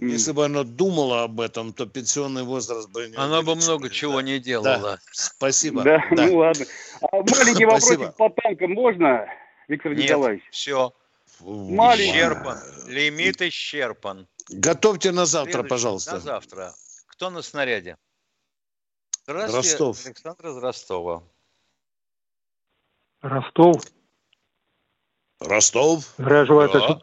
[0.00, 3.08] Если бы оно думало об этом, то пенсионный возраст бы...
[3.08, 4.78] Не оно бы много чего не делало.
[4.78, 4.98] Да.
[5.10, 5.82] Спасибо.
[5.82, 6.66] Да, да, ну ладно.
[7.00, 9.26] А маленький вопросик по танкам можно,
[9.68, 10.44] Виктор Нет, Николаевич?
[10.50, 10.92] все.
[11.40, 12.12] Маленький.
[12.12, 12.58] Исчерпан.
[12.88, 14.28] Лимит исчерпан.
[14.50, 16.12] Готовьте на завтра, Следующий, пожалуйста.
[16.12, 16.74] На завтра.
[17.08, 17.96] Кто на снаряде?
[19.24, 20.06] Здравствуйте, Ростов.
[20.06, 21.22] Александр из Ростова.
[23.22, 23.76] Ростов.
[25.40, 26.00] Ростов.
[26.18, 26.78] Здравия желаю, Да.
[26.78, 27.02] товарищи.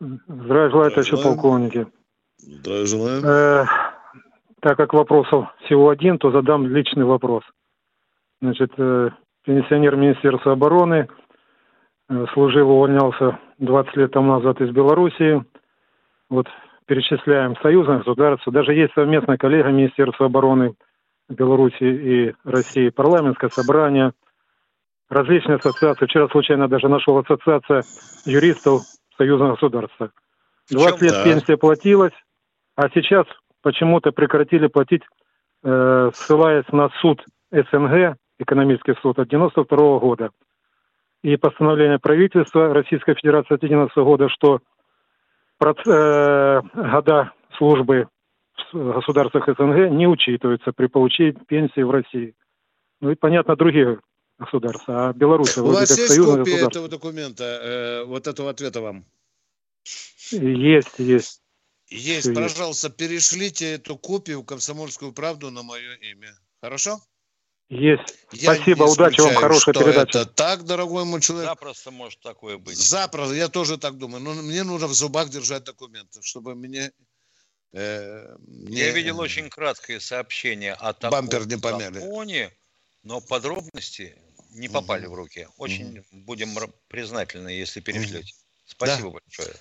[0.00, 1.86] Здравия желаю, товарищи полковники.
[2.38, 3.24] Здравия желаем.
[3.24, 3.64] Э,
[4.60, 7.44] так как вопросов всего один, то задам личный вопрос.
[8.40, 9.10] Значит, э,
[9.44, 11.08] пенсионер Министерства обороны,
[12.08, 15.44] э, служил, увольнялся 20 лет тому назад из Белоруссии.
[16.28, 16.46] Вот
[16.86, 18.48] перечисляем союзных государств.
[18.48, 20.74] Даже есть совместная коллега Министерства обороны
[21.28, 24.12] Белоруссии и России, парламентское собрание,
[25.12, 26.06] различные ассоциации.
[26.06, 27.82] Вчера случайно даже нашел ассоциация
[28.24, 28.82] юристов
[29.16, 29.96] союзных государств.
[30.70, 31.24] 20 лет Да.
[31.24, 32.14] пенсия платилась,
[32.76, 33.26] а сейчас
[33.62, 35.02] почему-то прекратили платить,
[35.64, 40.30] э, ссылаясь на суд СНГ, экономический суд от 92 года.
[41.22, 44.60] И постановление правительства Российской Федерации от 2011 года, что
[45.60, 48.08] проц- э, года службы
[48.72, 52.34] в государствах СНГ не учитываются при получении пенсии в России.
[53.00, 53.98] Ну и, понятно, другие
[54.42, 55.08] государства.
[55.08, 59.04] А Беларусь У вас есть копия этого документа, э, вот этого ответа вам?
[60.30, 61.40] Есть, есть.
[61.88, 66.34] Есть, Всё пожалуйста, перешлите эту копию «Комсомольскую правду» на мое имя.
[66.62, 67.00] Хорошо?
[67.68, 68.14] Есть.
[68.32, 70.18] Я Спасибо, удачи вам, хорошая что передача.
[70.20, 71.48] Это так, дорогой мой человек.
[71.48, 72.76] Запросто может такое быть.
[72.76, 74.22] Запросто, я тоже так думаю.
[74.22, 76.92] Но мне нужно в зубах держать документы, чтобы мне...
[77.72, 81.94] э, не- Я видел очень краткое сообщение о таком Бампер не помяли.
[82.00, 82.52] законе,
[83.02, 84.16] но подробности
[84.54, 85.46] не попали в руки.
[85.56, 88.32] Очень будем р- признательны, если перешлете.
[88.66, 89.48] Спасибо большое.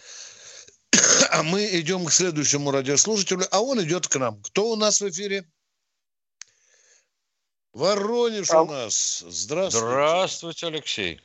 [1.32, 4.41] А мы идем к следующему радиослушателю, а он идет к нам.
[4.43, 5.45] Кто у нас в эфире?
[7.73, 9.19] Воронеж у нас.
[9.27, 9.88] Здравствуйте.
[9.88, 11.21] Здравствуйте, Алексей.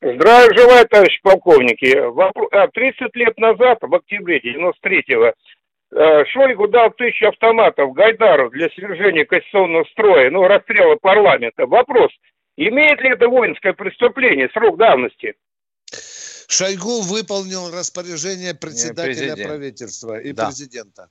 [0.00, 1.86] Здравия желаю, товарищ полковники.
[2.10, 5.32] Вопро- а, 30 лет назад, в октябре 93-го,
[5.96, 11.66] э, Шойгу дал тысячу автоматов Гайдару для свержения конституционного строя, ну, расстрела парламента.
[11.66, 12.10] Вопрос,
[12.56, 15.34] имеет ли это воинское преступление, срок давности?
[16.48, 19.42] Шойгу выполнил распоряжение председателя президент.
[19.48, 20.46] правительства и Да.
[20.46, 21.08] президента.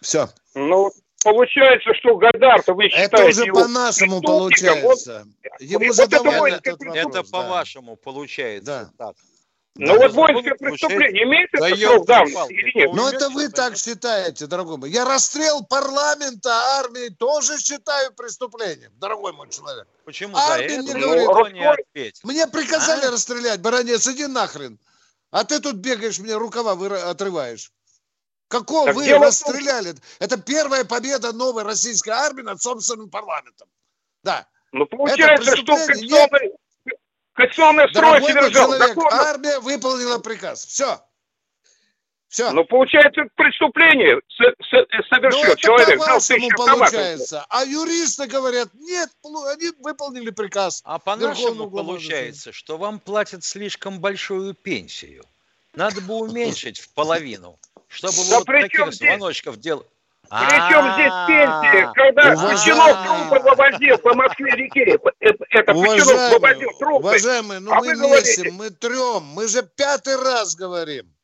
[0.00, 0.28] Все.
[0.54, 0.90] Ну,
[1.22, 5.24] получается, что Гайдар-то вы считаете Это уже его по-нашему получается.
[5.24, 7.22] вот- Ему вот задавали это этот вопрос, Это да.
[7.30, 9.16] по-вашему получается так.
[9.76, 12.92] Ну вот воинское преступление имеет Да это срок давности или нет?
[12.92, 14.90] Но это вы так считаете, дорогой мой.
[14.90, 19.86] Я расстрел парламента, армии тоже считаю преступлением, дорогой мой человек.
[20.04, 21.28] Почему Армия за не это говорит.
[21.28, 22.20] никто не ответит?
[22.22, 23.10] Мне приказали А?
[23.10, 24.78] расстрелять, баронец, иди нахрен.
[25.30, 27.72] А ты тут бегаешь, мне рукава выра- отрываешь.
[28.48, 29.94] Какого Так вы в расстреляли?
[30.18, 33.66] Это первая победа новой российской армии над собственным парламентом.
[34.22, 34.46] Да.
[34.72, 36.52] Ну, получается, что преступление конституционный,
[37.34, 38.20] конституционный строй
[38.78, 39.22] законно.
[39.22, 40.64] армия выполнила приказ.
[40.66, 41.00] Все.
[42.28, 42.50] Все.
[42.50, 46.90] Ну, получается, преступление со- со- Ну, совершил это человек, автоматов.
[46.90, 47.44] получается.
[47.50, 50.80] А юристы говорят, нет, они выполнили приказ.
[50.86, 55.24] А по-нашему получается, что вам платят слишком большую пенсию.
[55.74, 59.86] Надо бы уменьшить в половину, чтобы Да вот таких звоночков делать.
[60.32, 66.94] Причем здесь пенсия, когда Печенов трупы вывозил по Москве-реке, это, это вывозил Уважаемые, трупы.
[67.06, 71.14] уважаемые, ну А мы месим, мы трем, мы же пятый раз говорим.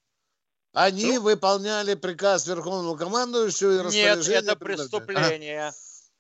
[0.75, 1.23] Они Ну?
[1.23, 4.41] выполняли приказ Верховного командующего и Нет, распоряжение.
[4.43, 5.07] это предоставили.
[5.07, 5.73] преступление.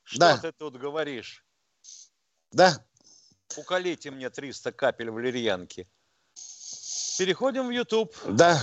[0.05, 0.39] Что Да.
[0.39, 1.45] ты тут говоришь?
[2.53, 2.73] Да.
[3.57, 5.87] Уколите мне 300 капель валерьянки.
[7.19, 8.15] Переходим в YouTube.
[8.27, 8.63] Да.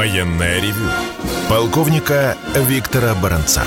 [0.00, 0.88] Военное ревю
[1.50, 3.64] полковника Виктора Баранца.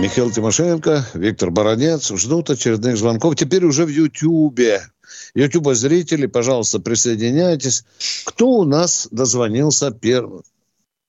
[0.00, 3.36] Михаил Тимошенко, Виктор Баранец ждут очередных звонков.
[3.36, 4.80] Теперь уже в Ютьюбе.
[5.34, 7.84] Ютуба зрители, пожалуйста, присоединяйтесь.
[8.24, 10.40] Кто у нас дозвонился первым?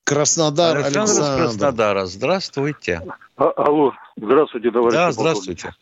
[0.03, 1.31] Краснодар, Александр, Александр.
[1.31, 2.05] из Краснодара.
[2.05, 3.01] Здравствуйте.
[3.37, 4.93] А, алло, здравствуйте, товарищ.
[4.93, 5.73] Да, здравствуйте.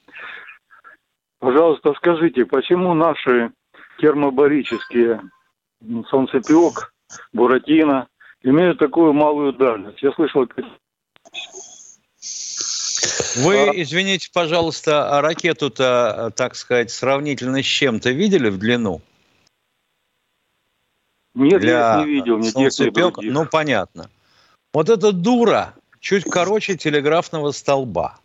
[1.39, 3.49] Пожалуйста, скажите, почему наши
[3.99, 5.20] термобарические
[6.11, 6.91] солнцепек,
[7.34, 8.08] буратино
[8.43, 10.01] имеют такую малую дальность?
[10.01, 10.47] Я слышал...
[13.38, 19.01] Вы, извините, пожалуйста, а ракету-то, так сказать, сравнительно с чем-то видели в длину?
[21.34, 22.41] Нет, Для я не видел.
[22.43, 24.10] Солнцепек, ну, понятно.
[24.74, 28.20] Вот эта дура чуть короче телеграфного столба.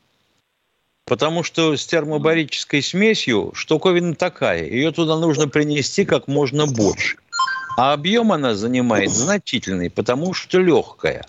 [1.06, 4.64] Потому что с термобарической смесью штуковина такая.
[4.64, 7.18] Ее туда нужно принести как можно больше.
[7.76, 11.26] А объем она занимает значительный, потому что легкая.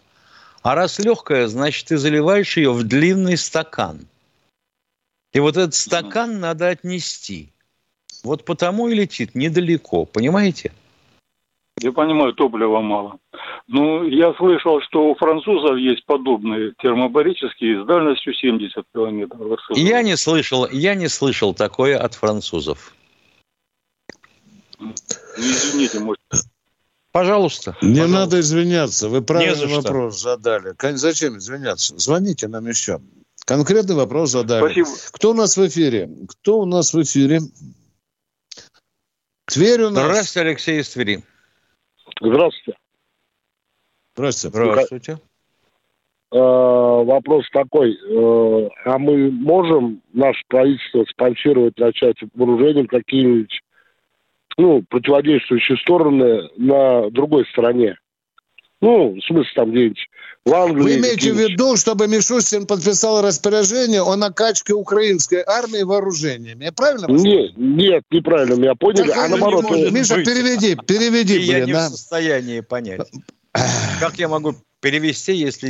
[0.64, 4.08] А раз легкая, значит, ты заливаешь ее в длинный стакан.
[5.34, 7.50] И вот этот стакан надо отнести.
[8.24, 10.72] Вот потому и летит недалеко, понимаете?
[11.80, 13.18] Я понимаю, топлива мало.
[13.68, 19.60] Ну, я слышал, что у французов есть подобные термобарические с дальностью 70 километров.
[19.70, 22.94] Я не слышал, я не слышал такое от французов.
[25.38, 26.22] Извините, может.
[27.12, 27.76] Пожалуйста.
[27.82, 28.20] Не пожалуйста.
[28.20, 29.10] надо извиняться.
[29.10, 30.36] Вы правильный вопрос что.
[30.36, 30.76] задали.
[30.96, 31.98] Зачем извиняться?
[31.98, 33.02] Звоните нам еще.
[33.46, 34.62] Конкретный вопрос задали.
[34.62, 34.90] Спасибо.
[35.12, 36.10] Кто у нас в эфире?
[36.30, 37.42] Кто у нас в эфире?
[39.46, 40.06] Тверь у нас.
[40.06, 41.24] Здравствуйте, Алексей из Твери.
[42.22, 42.80] Здравствуйте.
[44.16, 44.58] Здравствуйте.
[44.58, 45.20] Здравствуйте.
[46.32, 47.94] Э, вопрос такой.
[47.94, 53.60] Э, а мы можем наше правительство спонсировать начать вооружением какие-нибудь
[54.62, 57.98] ну, противодействующие стороны на другой стороне?
[58.80, 60.08] Ну, в смысле, там где-нибудь
[60.46, 60.84] в Англии.
[60.84, 66.66] Вы имеете в виду, чтобы Мишустин подписал распоряжение о накачке украинской армии вооружениями.
[66.66, 69.08] Я правильно вас Нет, нет, неправильно меня поняли.
[69.08, 69.66] Так а наоборот...
[69.92, 70.26] Миша, быть.
[70.26, 71.38] переведи, переведи.
[71.38, 71.88] И я не да?
[71.88, 73.02] в состоянии понять.
[74.00, 75.70] Как я могу перевести, если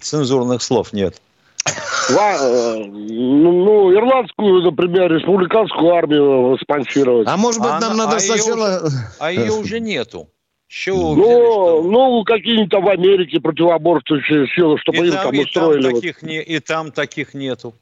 [0.00, 1.20] цензурных слов нет?
[1.66, 7.28] Э, ну, ну, ирландскую, например, республиканскую армию спонсировать.
[7.28, 8.66] А может быть, нам а, надо а сначала...
[8.66, 10.28] Ее уже, а ее уже нету.
[10.68, 11.82] Чего ну, что...
[11.82, 15.82] ну, какие-нибудь там в Америке противоборствующие силы, чтобы и им там, там устроили.
[15.82, 17.74] Там таких не, и там таких нету.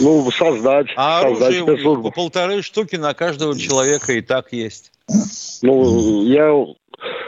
[0.00, 0.88] Ну, создать.
[0.96, 4.92] А создать оружие по полторы штуки на каждого человека и так есть.
[5.62, 6.52] Ну, я...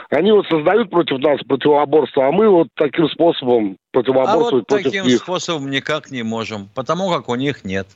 [0.09, 4.85] Они вот создают против нас противоборство, а мы вот таким способом противоборствовать а вот против
[4.85, 5.21] таким них.
[5.21, 7.87] способом никак не можем, потому как у них нет.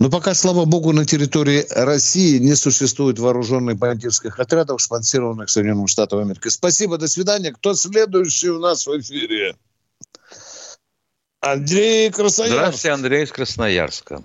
[0.00, 6.22] Но пока, слава богу, на территории России не существует вооруженных бандитских отрядов, спонсированных Соединенными Штатами
[6.22, 6.48] Америки.
[6.48, 7.52] Спасибо, до свидания.
[7.52, 9.54] Кто следующий у нас в эфире?
[11.44, 12.56] Андрей Красноярск.
[12.56, 14.22] Здравствуйте, Андрей из Красноярска.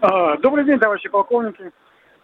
[0.00, 1.70] А, добрый день, товарищи полковники.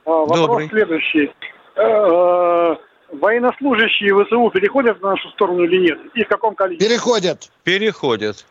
[0.05, 0.69] А, вопрос Добрый.
[0.69, 1.33] следующий.
[1.77, 2.77] А,
[3.13, 5.99] военнослужащие ВСУ переходят в нашу сторону или нет?
[6.15, 6.89] И в каком количестве?
[6.89, 7.51] Переходят.
[7.63, 8.45] Переходят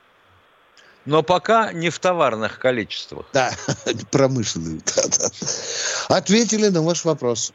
[1.06, 3.26] но пока не в товарных количествах.
[3.34, 3.52] Да,
[4.12, 4.84] промышленных.
[4.86, 6.18] Да, да.
[6.18, 7.54] Ответили на ваш вопрос.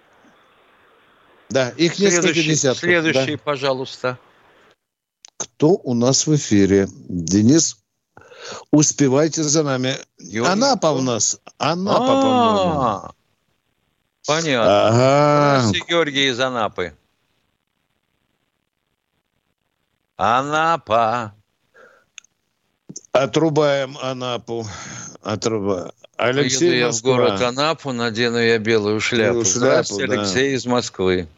[1.49, 2.81] Да, их несколько следующий, десятков.
[2.81, 3.43] Следующий, да.
[3.43, 4.19] пожалуйста.
[5.39, 6.89] Кто у нас в эфире?
[7.09, 7.79] Денис,
[8.71, 9.97] успевайте за нами.
[10.19, 10.53] Георгий.
[10.53, 11.41] Анапа у нас.
[11.59, 13.15] Анапа, по-моему.
[14.27, 14.89] Понятно.
[14.89, 15.61] Ага.
[15.61, 16.93] Здравствуйте, Георгий из Анапы.
[20.17, 21.33] Анапа.
[23.13, 24.67] Отрубаем Анапу.
[25.23, 25.93] Отрубаем.
[26.17, 29.31] Алексей Еду я в город Анапу, надену я белую шляпу.
[29.31, 30.21] Белую шляпу Здравствуйте, да.
[30.21, 31.29] Алексей из Москвы.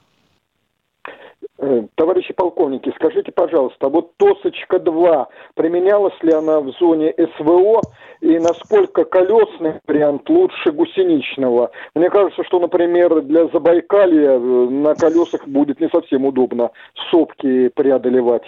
[1.63, 7.83] Э, товарищи полковники, скажите, пожалуйста, вот ТОСочка-2, применялась ли она в зоне СВО
[8.23, 11.71] и насколько колесный вариант лучше гусеничного?
[11.95, 16.71] Мне кажется, что, например, для Забайкалья э, на колесах будет не совсем удобно
[17.11, 18.45] сопки преодолевать.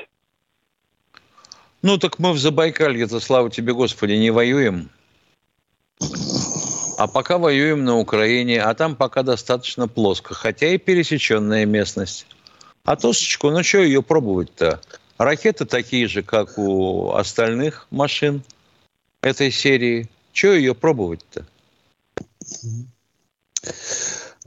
[1.83, 4.89] Ну, так мы в Забайкалье-то, слава тебе, Господи, не воюем.
[6.97, 12.27] А пока воюем на Украине, а там пока достаточно плоско, хотя и пересеченная местность.
[12.85, 14.81] А тосочку, ну что ее пробовать-то?
[15.19, 18.43] Ракеты такие же, как у остальных машин
[19.21, 20.09] этой серии.
[20.33, 21.47] Что ее пробовать-то?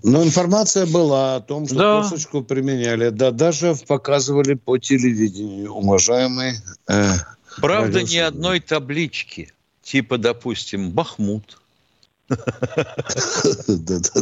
[0.04, 2.02] Но информация была о том, что да.
[2.02, 3.10] косточку применяли.
[3.10, 6.56] Да, даже показывали по телевидению, уважаемый.
[6.90, 7.14] Э,
[7.62, 9.54] Правда, ни одной таблички.
[9.82, 11.62] Типа, допустим, Бахмут.
[12.28, 12.38] На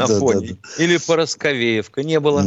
[0.07, 0.57] фоне.
[0.77, 2.03] Или Поросковеевка.
[2.03, 2.43] Не было.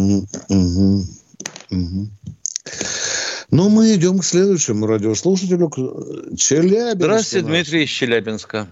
[3.51, 5.71] Ну, мы идем к следующему радиослушателю.
[6.37, 6.97] Челябинск.
[6.97, 8.67] Здравствуйте, Дмитрий из Челябинска.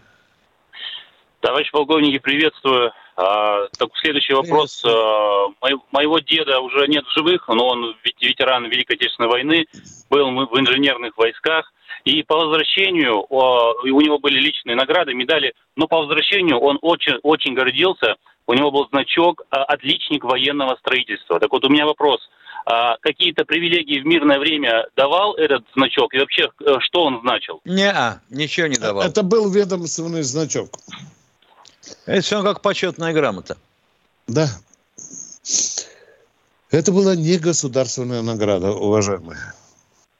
[1.40, 2.90] Товарищ полковники, приветствую.
[3.16, 4.82] А, так следующий вопрос.
[4.84, 5.46] А,
[5.92, 9.66] моего деда уже нет в живых, но он ветеран Великой Отечественной войны,
[10.10, 11.72] был в инженерных войсках.
[12.04, 17.54] И по возвращению у него были личные награды, медали, но по возвращению он очень, очень
[17.54, 18.16] гордился.
[18.46, 21.40] У него был значок «Отличник военного строительства».
[21.40, 22.20] Так вот у меня вопрос.
[22.66, 26.14] А какие-то привилегии в мирное время давал этот значок?
[26.14, 27.60] И вообще, э, что он значил?
[27.64, 27.92] Не,
[28.30, 29.02] ничего не давал.
[29.02, 30.70] Это был ведомственный значок.
[32.06, 33.58] Это все как почетная грамота.
[34.26, 34.48] Да.
[36.70, 39.38] Это была не государственная награда, уважаемые.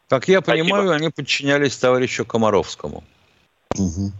[0.08, 0.94] Как я понимаю, Спасибо.
[0.94, 3.02] они подчинялись товарищу Комаровскому.
[3.76, 4.12] Угу.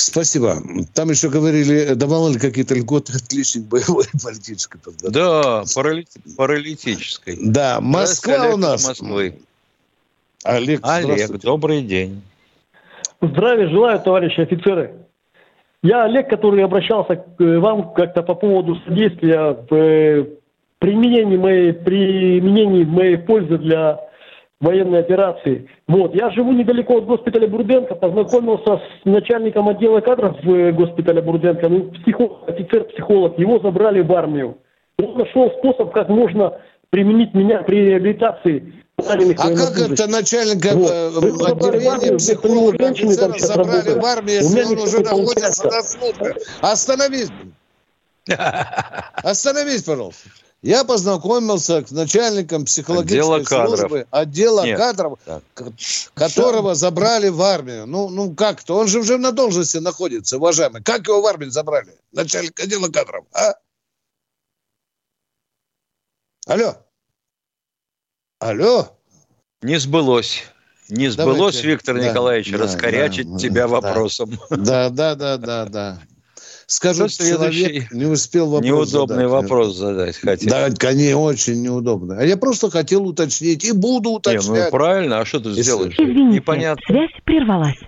[0.00, 0.56] Спасибо.
[0.94, 5.14] Там еще говорили, давал ли какие-то льготы отличник боевой и политической подготовки.
[5.14, 6.06] Да, парали...
[6.36, 7.38] паралитической.
[7.40, 8.86] Да, Москва у нас.
[8.86, 9.38] Москвы.
[10.44, 12.22] Олег, Олег, добрый день.
[13.20, 14.94] Здравия желаю, товарищи офицеры.
[15.82, 20.26] Я Олег, который обращался к вам как-то по поводу содействия в э,
[20.78, 24.00] применении моей, применении моей пользы для
[24.60, 25.68] военной операции.
[25.88, 26.14] Вот.
[26.14, 31.68] Я живу недалеко от госпиталя Бурденко, познакомился с начальником отдела кадров в э, госпитале Бурденко,
[31.68, 34.58] ну, психолог, офицер-психолог, его забрали в армию.
[34.98, 36.58] Он нашел способ, как можно
[36.90, 38.74] применить меня при реабилитации
[39.08, 39.16] а
[39.56, 40.90] как это начальника вот.
[40.90, 46.36] Э, отделения психолога офицера забрали в армию, если он уже находится на службе?
[46.60, 47.28] Остановись.
[49.22, 50.28] Остановись, пожалуйста.
[50.62, 54.08] Я познакомился с начальником психологической отдела службы кадров.
[54.10, 54.78] отдела Нет.
[54.78, 55.42] кадров, так.
[56.12, 57.86] которого забрали в армию.
[57.86, 60.82] Ну, ну как-то, он же уже на должности находится, уважаемый.
[60.82, 61.96] Как его в армию забрали?
[62.12, 63.54] Начальник отдела кадров, а?
[66.46, 66.76] Алло.
[68.38, 68.98] Алло.
[69.62, 70.42] Не сбылось.
[70.90, 71.68] Не сбылось, Давайте.
[71.68, 74.38] Виктор да, Николаевич, да, раскорячить да, тебя да, вопросом.
[74.50, 76.02] Да, да, да, да, да.
[76.70, 79.30] Скажу, человек не успел вопрос Неудобный задать.
[79.42, 80.50] вопрос задать хотел.
[80.50, 82.16] Да, конечно, очень неудобно.
[82.16, 84.48] А я просто хотел уточнить и буду уточнять.
[84.48, 85.62] Не, ну правильно, а что ты Если...
[85.62, 85.94] сделаешь?
[85.94, 86.80] Извините, Непонятно.
[86.86, 87.80] связь прервалась.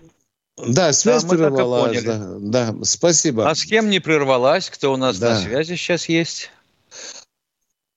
[0.56, 2.02] Да, связь да, прервалась.
[2.02, 3.48] Да, да, спасибо.
[3.48, 4.68] А с кем не прервалась?
[4.68, 5.34] Кто у нас да.
[5.34, 6.50] на связи сейчас есть?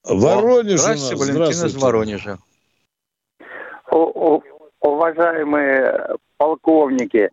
[0.04, 2.38] Воронеж Здравствуйте, Валентин из Воронежа.
[4.82, 7.32] Уважаемые полковники,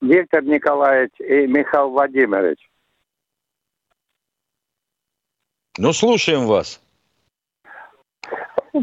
[0.00, 2.58] Виктор Николаевич и Михаил Владимирович.
[5.78, 6.80] Ну, слушаем вас.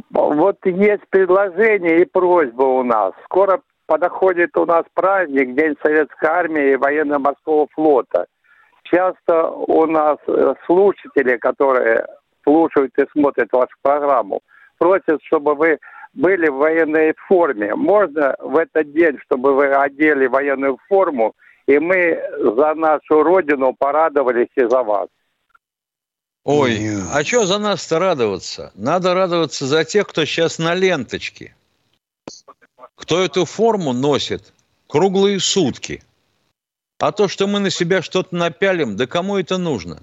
[0.10, 3.14] Вот есть предложение и просьба у нас.
[3.26, 8.28] Скоро подходит у нас праздник, День Советской Армии и Военно-Морского флота.
[8.84, 12.06] Часто у нас э, слушатели, которые
[12.44, 14.42] слушают и смотрят вашу программу,
[14.78, 15.80] просят, чтобы вы
[16.16, 17.76] были в военной форме.
[17.76, 21.36] Можно в этот день, чтобы вы одели военную форму,
[21.68, 25.08] и мы за нашу родину порадовались и за вас.
[26.44, 26.80] Ой,
[27.12, 28.72] а что за нас-то радоваться?
[28.76, 31.56] Надо радоваться за тех, кто сейчас на ленточке.
[32.96, 34.54] Кто эту форму носит
[34.88, 36.04] круглые сутки.
[37.00, 40.02] А то, что мы на себя что-то напялим, да кому это нужно?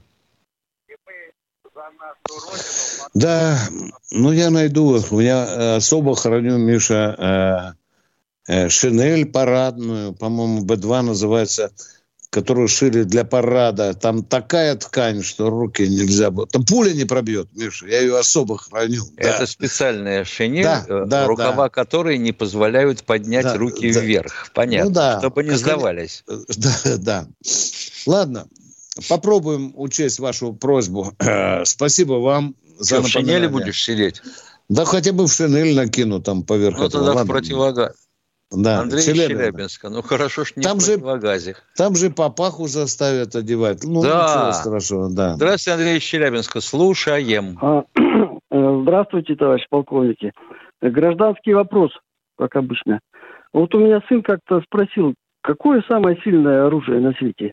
[3.14, 3.58] Да,
[4.10, 5.02] ну я найду.
[5.10, 7.74] У меня э, особо храню, Миша,
[8.48, 11.72] э, э, шинель парадную, по-моему, Б2 называется,
[12.30, 13.92] которую шили для парада.
[13.92, 16.46] Там такая ткань, что руки нельзя было.
[16.46, 17.86] Там пуля не пробьет, Миша.
[17.86, 19.04] Я ее особо храню.
[19.18, 19.46] Это да.
[19.46, 21.68] специальная шинель, да, э, да, рукава да.
[21.68, 24.00] которой не позволяют поднять да, руки да.
[24.00, 24.50] вверх.
[24.54, 24.88] Понятно.
[24.88, 25.18] Ну, да.
[25.18, 26.24] Чтобы не сдавались.
[26.56, 27.26] Да, да.
[28.06, 28.46] Ладно,
[29.08, 31.12] попробуем учесть вашу просьбу.
[31.64, 34.22] Спасибо вам за Что, в шинели будешь сидеть?
[34.68, 37.06] Да хотя бы в шинель накину там поверх ну, этого.
[37.06, 38.08] тогда в противогаз.
[38.54, 39.28] Да, Андрей Челябинска.
[39.28, 39.88] Челябинска.
[39.88, 41.52] Ну хорошо, что не там в противогазе.
[41.52, 43.82] Же, там же папаху заставят одевать.
[43.82, 44.08] Ну, да.
[44.08, 45.34] ничего страшного, да.
[45.34, 46.60] Здравствуйте, Андрей Челябинска.
[46.60, 47.58] Слушаем.
[47.62, 47.84] А,
[48.50, 50.32] э, здравствуйте, товарищ полковники.
[50.82, 51.92] Гражданский вопрос,
[52.36, 53.00] как обычно.
[53.52, 57.52] Вот у меня сын как-то спросил, какое самое сильное оружие на свете?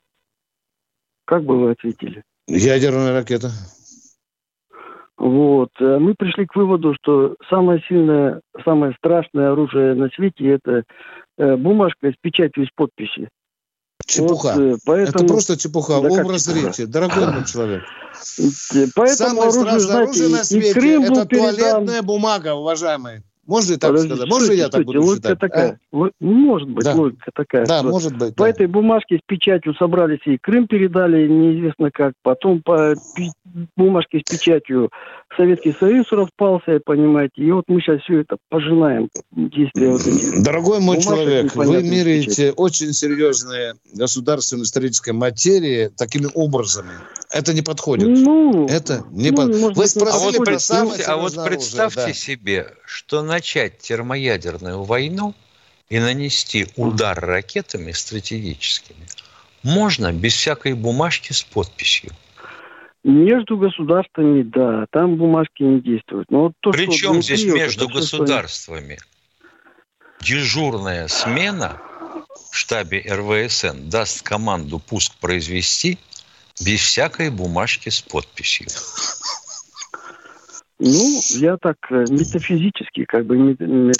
[1.29, 2.23] Как бы вы ответили?
[2.47, 3.51] Ядерная ракета.
[5.15, 5.69] Вот.
[5.79, 10.85] Э, мы пришли к выводу, что самое сильное, самое страшное оружие на свете– это
[11.37, 13.29] э, бумажка с печатью с подписи.
[14.07, 14.55] Чепуха.
[14.55, 15.23] Вот, э, поэтому...
[15.23, 16.01] Это просто чепуха.
[16.01, 17.83] Да Ум разрите, дорогой мой человек.
[18.95, 23.21] Поэтому Самое оружие, страшное оружие на свете– это туалетная бумага, уважаемый.
[23.49, 24.29] Можно и так Подожди, сказать?
[24.29, 25.39] Можно я так буду логика считать?
[25.39, 25.79] такая.
[25.91, 26.09] А?
[26.19, 26.93] Может быть, да.
[26.93, 27.65] логика такая.
[27.65, 28.35] Да, может быть.
[28.35, 28.49] По да.
[28.51, 32.13] этой бумажке с печатью собрались и Крым передали, неизвестно как.
[32.21, 32.93] Потом по
[33.75, 34.91] бумажке с печатью
[35.35, 37.41] Советский Союз распался, понимаете.
[37.41, 39.09] И вот мы сейчас все это пожинаем.
[39.31, 40.43] Действия вот эти.
[40.43, 46.91] Дорогой мой человек, вы меряете очень серьезные государственные исторические материи такими образами.
[47.31, 48.09] Это не подходит.
[48.09, 49.75] Ну, это не ну, под...
[49.75, 52.13] Вы спросили а вот представьте, а вот представьте да.
[52.13, 55.33] себе, что начать термоядерную войну
[55.89, 59.07] и нанести удар ракетами стратегическими
[59.63, 62.11] можно без всякой бумажки с подписью.
[63.05, 66.29] Между государствами, да, там бумажки не действуют.
[66.29, 68.97] Но вот то, Причем здесь между это государствами?
[70.21, 71.81] Дежурная смена
[72.51, 75.97] в штабе РВСН даст команду пуск произвести
[76.61, 78.67] без всякой бумажки с подписью.
[80.81, 83.57] Ну, я так э, метафизически, как бы...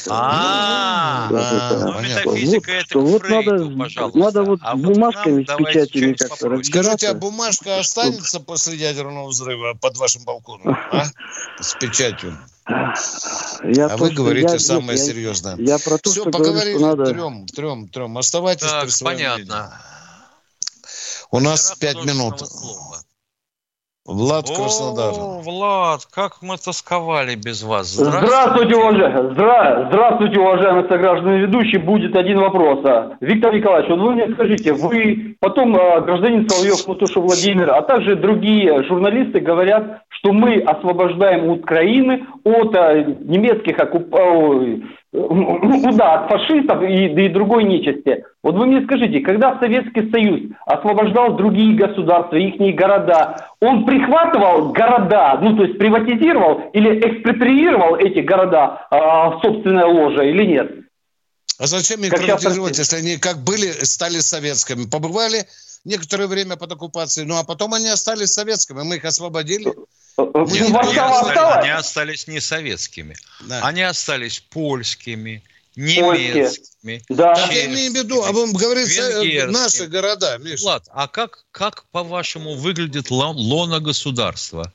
[0.09, 3.65] А, ну, метафизика это Вот надо,
[4.13, 9.97] надо вот а бумажками с печатями как-то Скажите, а бумажка останется после ядерного взрыва под
[9.97, 11.03] вашим балконом, а?
[11.59, 12.37] С печатью?
[12.65, 15.57] Я а то, вы говорите я, самое я, серьезное.
[15.57, 16.77] Я про то, Все, что поговорили.
[16.77, 17.11] Говорю, что надо...
[17.11, 18.17] Трем, трем, трем.
[18.17, 19.81] Оставайтесь так, при своем понятно.
[21.31, 22.39] У нас пять минут.
[22.39, 23.01] Слова.
[24.05, 25.13] Влад Краснодар.
[25.17, 27.87] О, Влад, как мы тосковали без вас.
[27.87, 29.87] Здравствуйте, Здравствуйте, уважаемые, здра...
[29.89, 31.79] Здравствуйте, уважаемые сограждане ведущие.
[31.79, 32.79] Будет один вопрос.
[32.85, 37.81] А, Виктор Николаевич, вот вы мне скажите, вы потом а, гражданин Соловьев, Мутуша Владимир, а
[37.81, 46.29] также другие журналисты говорят, что мы освобождаем Украины от а, немецких оккупантов ну да, от
[46.29, 48.23] фашистов и, и другой нечисти.
[48.43, 55.39] Вот вы мне скажите, когда Советский Союз освобождал другие государства, их города, он прихватывал города,
[55.41, 60.71] ну то есть приватизировал или экспроприировал эти города э, в собственное ложе или нет?
[61.59, 64.85] А зачем их как приватизировать, если они как были, стали советскими?
[64.89, 65.45] Побывали
[65.85, 69.73] некоторое время под оккупацией, ну а потом они остались советскими, мы их освободили.
[70.17, 73.15] Нет, они, остались, они остались не советскими.
[73.41, 73.61] Да.
[73.63, 75.43] Они остались польскими,
[75.75, 77.01] немецкими.
[77.09, 77.35] Да.
[77.35, 80.63] Так я имею в виду, а вам говорится наши города, Миша.
[80.63, 84.71] Влад, а как, как по-вашему, выглядит лона государства?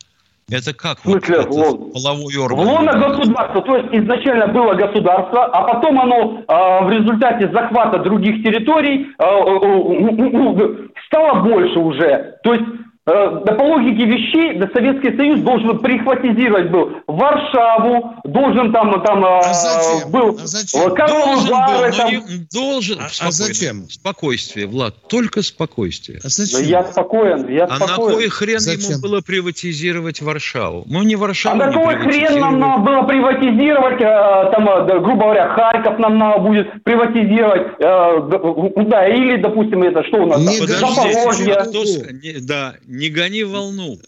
[0.51, 0.99] Это как?
[0.99, 1.93] В смысле, вот, лон?
[1.93, 2.67] половой орган?
[2.67, 8.43] Лона государства, то есть изначально было государство, а потом оно э, в результате захвата других
[8.43, 12.37] территорий э, э, стало больше уже.
[12.43, 18.73] То есть Э, да по логике вещей, да Советский Союз должен прихватизировать был Варшаву, должен
[18.73, 20.11] там, там а э, зачем?
[20.11, 20.95] был а зачем?
[20.95, 22.11] Должен, Вары, был, там...
[22.11, 22.99] не, должен.
[23.01, 23.91] А, а зачем?
[23.91, 26.21] Спокойствие, Влад, только спокойствие.
[26.25, 26.61] А зачем?
[26.61, 27.93] Да я спокоен, я а спокоен.
[27.93, 28.93] А на кой хрен зачем?
[28.93, 30.85] ему было приватизировать Варшаву?
[30.87, 31.61] Ну не Варшаву.
[31.61, 34.65] А на кой хрен нам надо было приватизировать, э, там,
[35.03, 40.41] грубо говоря, Харьков нам надо будет приватизировать, да, или, допустим, это что у нас?
[40.41, 42.41] Не Запорожье.
[42.41, 43.99] Да, не гони волну,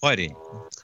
[0.00, 0.34] парень.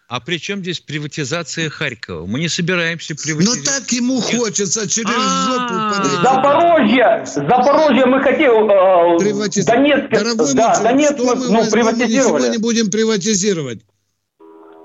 [0.08, 2.24] А при чем здесь приватизация Харькова?
[2.26, 3.66] Мы не собираемся приватизировать.
[3.66, 6.16] Но так ему хочется через жопу подойти.
[6.22, 7.24] Запорожье!
[7.26, 8.70] Запорожье мы хотим...
[8.70, 12.42] Э, Донецк, Дорогой да, Донецк мы, ну, приватизировали.
[12.42, 13.80] Ничего не будем приватизировать.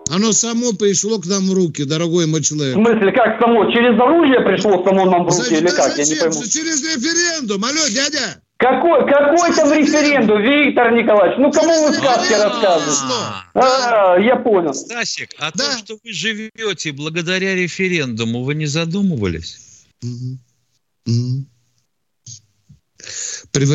[0.10, 2.76] Оно само пришло к нам в руки, дорогой мой человек.
[2.76, 3.72] В смысле, как само?
[3.72, 5.96] Через оружие пришло само нам в руки Зачем, или как?
[5.96, 6.06] Зачем?
[6.06, 6.46] Я не пойму.
[6.46, 7.64] Через референдум.
[7.64, 8.43] Алло, дядя!
[8.64, 11.38] Какой, какой там референдум, Виктор Николаевич?
[11.38, 13.02] Ну, кому вы сказки рассказываете?
[13.56, 14.74] А, я понял.
[14.74, 15.72] Стасик, а да.
[15.72, 19.86] то, что вы живете благодаря референдуму, вы не задумывались?
[20.02, 21.46] Не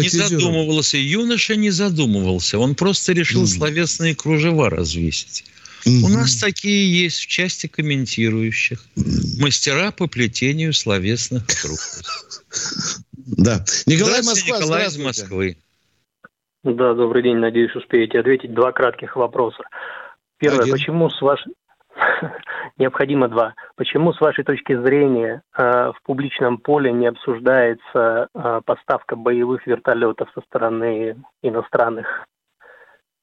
[0.09, 0.97] задумывался.
[0.97, 2.59] Юноша не задумывался.
[2.59, 5.45] Он просто решил словесные кружева развесить.
[5.85, 8.83] У нас такие есть в части комментирующих.
[9.39, 11.79] Мастера по плетению словесных круг.
[13.37, 13.65] Да.
[13.87, 15.57] Николай Москва, Николай из Москвы.
[16.65, 17.37] Да, добрый день.
[17.37, 18.55] Надеюсь, успеете ответить.
[18.55, 19.63] Два кратких вопроса.
[20.39, 20.63] Первое.
[20.63, 20.73] Один.
[20.73, 21.53] Почему с вашей...
[22.79, 23.55] Необходимо два.
[23.77, 30.29] Почему, с вашей точки зрения, э, в публичном поле не обсуждается э, поставка боевых вертолетов
[30.35, 32.25] со стороны иностранных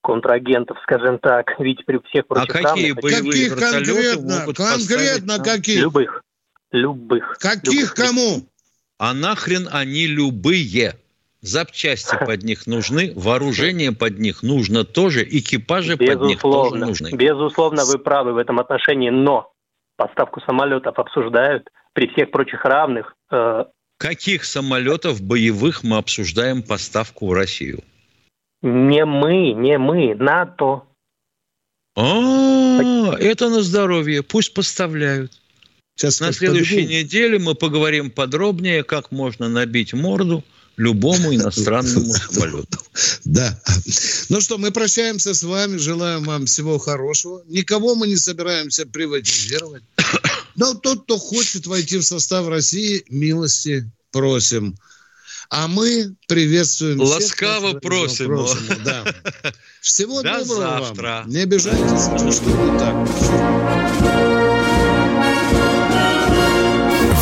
[0.04, 4.58] контрагентов, скажем так, ведь при всех прочих А какие равных, боевые каких вертолеты конкретно, могут
[4.58, 5.82] конкретно каких?
[5.82, 6.22] Любых.
[6.72, 7.38] Любых.
[7.40, 7.96] Каких любых.
[7.96, 8.46] кому?
[8.98, 10.96] А нахрен они любые?
[11.42, 16.20] Запчасти под них нужны, вооружение под них нужно тоже, экипажи Безусловно.
[16.20, 17.12] под них тоже нужны.
[17.16, 19.52] Безусловно, вы правы в этом отношении, но
[19.96, 23.16] поставку самолетов обсуждают при всех прочих равных.
[23.32, 23.66] Э...
[24.00, 27.84] Каких самолетов боевых мы обсуждаем поставку в Россию?
[28.64, 30.82] Не мы, не мы, НАТО.
[31.96, 35.32] А, это на здоровье, пусть поставляют.
[35.96, 36.92] Сейчас На следующей подбегу.
[36.94, 40.44] неделе мы поговорим подробнее, как можно набить морду
[40.76, 42.80] любому иностранному самолету.
[43.24, 43.58] Да.
[44.28, 47.42] Ну что, мы прощаемся с вами, желаем вам всего хорошего.
[47.48, 49.84] Никого мы не собираемся приватизировать.
[50.58, 54.76] Но тот, кто хочет войти в состав России, милости просим.
[55.50, 58.26] А мы приветствуем Ласкаво всех, просим.
[58.28, 59.06] просим да.
[59.80, 61.22] Всего До доброго завтра.
[61.24, 61.30] вам.
[61.30, 64.15] Не обижайтесь, что не так.